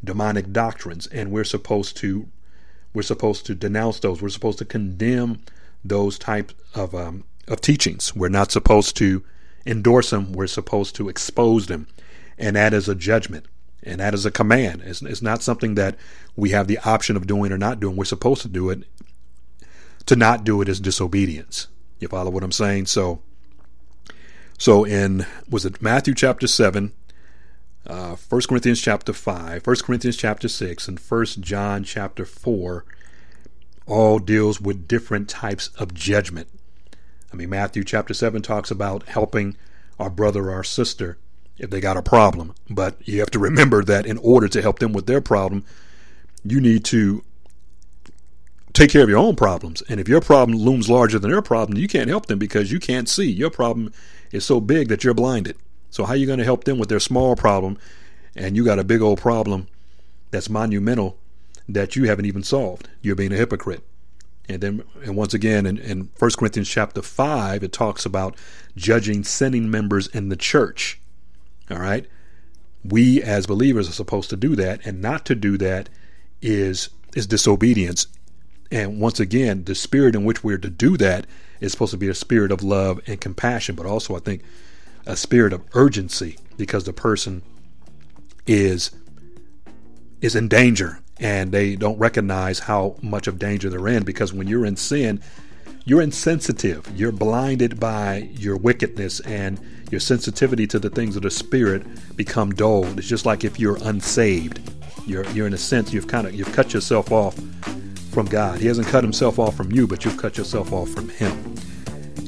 demonic 0.03 0.53
doctrines, 0.53 1.07
and 1.09 1.31
we're 1.31 1.45
supposed 1.45 1.97
to 1.97 2.29
we're 2.99 3.03
supposed 3.03 3.47
to 3.47 3.55
denounce 3.55 4.01
those. 4.01 4.21
We're 4.21 4.29
supposed 4.29 4.59
to 4.59 4.65
condemn 4.65 5.39
those 5.85 6.19
types 6.19 6.53
of 6.75 6.97
um, 6.97 7.23
of 7.47 7.61
teachings. 7.61 8.13
We're 8.17 8.29
not 8.29 8.51
supposed 8.51 8.97
to 8.97 9.23
endorse 9.65 10.11
them. 10.11 10.33
We're 10.33 10.49
supposed 10.49 10.97
to 10.97 11.09
expose 11.09 11.69
them, 11.69 11.87
and 12.39 12.57
that 12.57 12.75
is 12.75 12.89
a 12.89 12.97
judgment, 12.97 13.47
and 13.85 14.01
that 14.01 14.15
is 14.15 14.27
a 14.27 14.33
command. 14.33 14.83
It's, 14.85 15.01
it's 15.01 15.23
not 15.23 15.45
something 15.45 15.77
that 15.77 15.95
we 16.35 16.51
have 16.51 16.67
the 16.67 16.79
option 16.79 17.17
of 17.17 17.29
doing 17.29 17.53
or 17.53 17.57
not 17.57 17.79
doing. 17.79 17.95
We're 17.95 18.05
supposed 18.05 18.43
to 18.43 18.49
do 18.49 18.69
it. 18.69 18.83
To 20.07 20.17
not 20.17 20.43
do 20.43 20.61
it 20.61 20.69
is 20.69 20.81
disobedience. 20.81 21.69
You 22.01 22.09
follow 22.09 22.33
what 22.33 22.43
I'm 22.43 22.51
saying? 22.51 22.87
So, 22.87 23.23
so 24.59 24.83
in 24.83 25.25
was 25.49 25.65
it 25.65 25.81
Matthew 25.81 26.15
chapter 26.15 26.49
seven, 26.49 26.93
uh, 27.89 28.17
1 28.17 28.43
Corinthians 28.49 28.81
chapter 28.81 29.13
5, 29.13 29.67
1 29.67 29.77
Corinthians 29.77 30.17
chapter 30.17 30.49
6, 30.49 30.89
and 30.89 30.99
1 30.99 31.25
John 31.41 31.85
chapter 31.85 32.25
4 32.25 32.85
all 33.87 34.19
deals 34.19 34.61
with 34.61 34.87
different 34.87 35.29
types 35.29 35.69
of 35.79 35.95
judgment. 35.95 36.49
I 37.33 37.37
mean, 37.37 37.49
Matthew 37.49 37.85
chapter 37.85 38.13
7 38.13 38.43
talks 38.43 38.71
about 38.71 39.09
helping 39.09 39.57
our 39.99 40.11
brother 40.11 40.51
or 40.51 40.53
our 40.53 40.65
sister 40.65 41.19
if 41.57 41.71
they 41.71 41.81
got 41.81 41.97
a 41.97 42.03
problem. 42.03 42.55
But 42.69 42.97
you 43.07 43.21
have 43.21 43.31
to 43.31 43.39
remember 43.39 43.83
that 43.85 44.07
in 44.07 44.19
order 44.19 44.49
to 44.49 44.63
help 44.63 44.79
them 44.79 44.93
with 44.93 45.07
their 45.07 45.21
problem, 45.21 45.65
you 46.45 46.61
need 46.61 46.85
to 46.87 47.25
take 48.73 48.91
care 48.91 49.03
of 49.03 49.09
your 49.09 49.19
own 49.19 49.35
problems. 49.35 49.83
And 49.89 49.99
if 49.99 50.09
your 50.09 50.21
problem 50.21 50.59
looms 50.59 50.89
larger 50.89 51.19
than 51.19 51.31
their 51.31 51.43
problem, 51.43 51.79
you 51.79 51.89
can't 51.89 52.09
help 52.09 52.27
them 52.27 52.39
because 52.39 52.71
you 52.71 52.79
can't 52.79 53.09
see. 53.09 53.31
Your 53.31 53.51
problem 53.51 53.93
is 54.31 54.45
so 54.45 54.61
big 54.61 54.89
that 54.89 55.03
you're 55.03 55.15
blinded. 55.15 55.57
So 55.91 56.05
how 56.05 56.13
are 56.13 56.17
you 56.17 56.27
going 56.27 56.39
to 56.39 56.45
help 56.45 56.65
them 56.65 56.79
with 56.79 56.89
their 56.89 57.01
small 57.01 57.37
problem 57.37 57.79
and 58.37 58.57
you 58.57 58.65
got 58.65 58.79
a 58.79 58.85
big 58.85 59.01
old 59.01 59.21
problem 59.21 59.67
that's 60.31 60.51
monumental 60.51 61.19
that 61.69 61.97
you 61.97 62.05
haven't 62.05 62.27
even 62.27 62.43
solved? 62.43 62.89
You're 63.03 63.17
being 63.17 63.33
a 63.33 63.37
hypocrite. 63.37 63.83
And 64.49 64.63
then 64.63 64.83
and 65.05 65.17
once 65.17 65.35
again 65.35 65.67
in, 65.67 65.79
in 65.79 66.11
1 66.19 66.31
Corinthians 66.39 66.69
chapter 66.69 67.03
5 67.03 67.63
it 67.63 67.73
talks 67.73 68.07
about 68.07 68.37
judging 68.77 69.25
sinning 69.25 69.71
members 69.71 70.07
in 70.09 70.29
the 70.29 70.37
church. 70.37 71.01
All 71.71 71.79
right? 71.79 72.07
We 72.85 73.23
as 73.23 73.47
believers 73.47 73.89
are 73.89 73.93
supposed 73.93 74.31
to 74.31 74.37
do 74.37 74.57
that 74.57 74.85
and 74.87 75.03
not 75.03 75.25
to 75.27 75.35
do 75.35 75.59
that 75.59 75.89
is 76.41 76.91
is 77.15 77.27
disobedience. 77.27 78.07
And 78.71 79.01
once 79.01 79.19
again, 79.19 79.65
the 79.65 79.75
spirit 79.75 80.15
in 80.15 80.25
which 80.25 80.45
we're 80.45 80.59
to 80.59 80.71
do 80.71 80.97
that 80.99 81.27
is 81.61 81.73
supposed 81.73 81.93
to 81.93 81.97
be 81.97 82.09
a 82.09 82.15
spirit 82.15 82.53
of 82.53 82.63
love 82.63 83.01
and 83.07 83.21
compassion, 83.21 83.75
but 83.75 83.87
also 83.87 84.15
I 84.15 84.21
think 84.21 84.43
a 85.07 85.17
spirit 85.17 85.53
of 85.53 85.63
urgency 85.75 86.37
because 86.57 86.85
the 86.85 86.93
person 86.93 87.43
is 88.47 88.91
is 90.21 90.35
in 90.35 90.49
danger 90.49 90.99
and 91.21 91.53
they 91.53 91.77
don't 91.77 91.99
recognize 91.99 92.61
how 92.61 92.97
much 93.03 93.27
of 93.27 93.39
danger 93.39 93.71
they're 93.71 93.89
in 93.89 94.03
because 94.03 94.33
when 94.33 94.49
you're 94.49 94.67
in 94.67 94.77
sin 94.77 95.21
you're 95.89 96.03
insensitive. 96.03 96.87
You're 96.95 97.13
blinded 97.13 97.81
by 97.81 98.29
your 98.35 98.59
wickedness 98.59 99.21
and 99.21 99.59
your 99.91 100.01
sensitivity 100.01 100.67
to 100.67 100.79
the 100.79 100.91
things 100.91 101.17
of 101.17 101.23
the 101.23 101.31
spirit 101.31 101.83
become 102.15 102.53
dulled. 102.53 102.99
It's 102.99 103.09
just 103.09 103.25
like 103.25 103.43
if 103.43 103.59
you're 103.59 103.79
unsaved. 103.83 104.61
You're 105.07 105.25
you're 105.31 105.47
in 105.47 105.55
a 105.55 105.59
sense 105.59 105.91
you've 105.91 106.07
kind 106.07 106.27
of 106.27 106.35
you've 106.35 106.53
cut 106.53 106.75
yourself 106.75 107.11
off 107.11 107.41
from 108.13 108.27
God. 108.27 108.61
He 108.61 108.67
hasn't 108.67 108.87
cut 108.89 109.03
himself 109.03 109.39
off 109.39 109.57
from 109.57 109.73
you 109.73 109.87
but 109.87 110.05
you've 110.05 110.19
cut 110.19 110.37
yourself 110.37 110.75
off 110.75 110.91
from 110.91 111.09
him. 111.09 111.33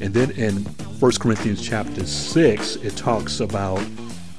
And 0.01 0.11
then 0.11 0.31
in 0.31 0.65
1 1.01 1.13
Corinthians 1.13 1.67
chapter 1.67 2.05
6, 2.05 2.75
it 2.75 2.95
talks 2.95 3.39
about 3.39 3.83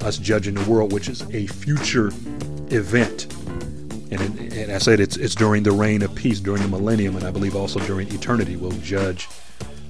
us 0.02 0.16
judging 0.16 0.54
the 0.54 0.70
world, 0.70 0.92
which 0.92 1.08
is 1.08 1.22
a 1.34 1.48
future 1.48 2.12
event. 2.70 3.26
And, 4.12 4.20
it, 4.20 4.52
and 4.52 4.70
I 4.70 4.78
said 4.78 5.00
it's, 5.00 5.16
it's 5.16 5.34
during 5.34 5.64
the 5.64 5.72
reign 5.72 6.02
of 6.02 6.14
peace, 6.14 6.38
during 6.38 6.62
the 6.62 6.68
millennium, 6.68 7.16
and 7.16 7.26
I 7.26 7.32
believe 7.32 7.56
also 7.56 7.80
during 7.80 8.06
eternity, 8.14 8.54
we'll 8.54 8.70
judge 8.80 9.28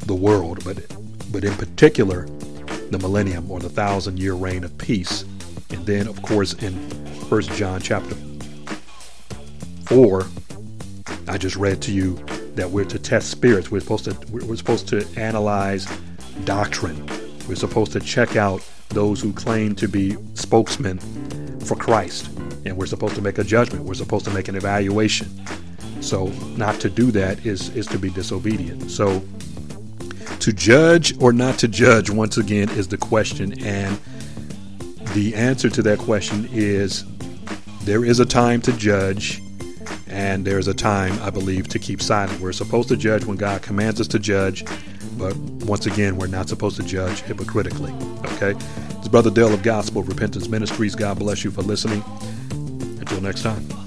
the 0.06 0.14
world. 0.14 0.64
But, 0.64 0.78
but 1.30 1.44
in 1.44 1.52
particular, 1.56 2.24
the 2.90 2.98
millennium 2.98 3.50
or 3.50 3.60
the 3.60 3.68
thousand 3.68 4.18
year 4.18 4.32
reign 4.32 4.64
of 4.64 4.76
peace. 4.78 5.26
And 5.68 5.84
then, 5.84 6.08
of 6.08 6.22
course, 6.22 6.54
in 6.54 6.72
1 7.28 7.42
John 7.42 7.82
chapter 7.82 8.16
4, 9.84 10.26
I 11.28 11.36
just 11.36 11.56
read 11.56 11.82
to 11.82 11.92
you 11.92 12.14
that 12.54 12.70
we're 12.70 12.86
to 12.86 12.98
test 12.98 13.30
spirits. 13.30 13.70
We're 13.70 13.80
supposed 13.80 14.04
to 14.06 14.16
we're 14.30 14.56
supposed 14.56 14.88
to 14.88 15.06
analyze 15.18 15.86
doctrine. 16.44 17.06
We're 17.48 17.56
supposed 17.56 17.92
to 17.92 18.00
check 18.00 18.36
out 18.36 18.66
those 18.90 19.20
who 19.20 19.32
claim 19.32 19.74
to 19.76 19.88
be 19.88 20.16
spokesmen 20.34 20.98
for 21.60 21.76
Christ, 21.76 22.28
and 22.64 22.76
we're 22.76 22.86
supposed 22.86 23.14
to 23.14 23.22
make 23.22 23.38
a 23.38 23.44
judgment. 23.44 23.84
We're 23.84 23.94
supposed 23.94 24.24
to 24.26 24.30
make 24.30 24.48
an 24.48 24.56
evaluation. 24.56 25.28
So, 26.00 26.26
not 26.56 26.80
to 26.80 26.90
do 26.90 27.10
that 27.12 27.46
is 27.46 27.68
is 27.76 27.86
to 27.88 27.98
be 27.98 28.10
disobedient. 28.10 28.90
So, 28.90 29.22
to 30.40 30.52
judge 30.52 31.20
or 31.22 31.32
not 31.32 31.58
to 31.60 31.68
judge, 31.68 32.10
once 32.10 32.36
again, 32.36 32.68
is 32.70 32.88
the 32.88 32.98
question, 32.98 33.58
and 33.64 33.98
the 35.14 35.34
answer 35.34 35.70
to 35.70 35.82
that 35.82 35.98
question 35.98 36.48
is 36.52 37.04
there 37.84 38.04
is 38.04 38.20
a 38.20 38.26
time 38.26 38.60
to 38.62 38.72
judge 38.72 39.42
and 40.08 40.46
there's 40.46 40.68
a 40.68 40.74
time, 40.74 41.18
I 41.22 41.30
believe, 41.30 41.68
to 41.68 41.78
keep 41.78 42.02
silent. 42.02 42.38
We're 42.40 42.52
supposed 42.52 42.88
to 42.90 42.96
judge 42.96 43.24
when 43.24 43.38
God 43.38 43.62
commands 43.62 44.00
us 44.00 44.06
to 44.08 44.18
judge, 44.18 44.64
but 45.22 45.36
once 45.66 45.86
again, 45.86 46.16
we're 46.16 46.26
not 46.26 46.48
supposed 46.48 46.76
to 46.76 46.82
judge 46.82 47.20
hypocritically. 47.22 47.92
Okay? 48.24 48.54
It's 48.98 49.06
Brother 49.06 49.30
Dale 49.30 49.54
of 49.54 49.62
Gospel 49.62 50.02
Repentance 50.02 50.48
Ministries. 50.48 50.96
God 50.96 51.20
bless 51.20 51.44
you 51.44 51.52
for 51.52 51.62
listening. 51.62 52.02
Until 52.50 53.20
next 53.20 53.42
time. 53.42 53.81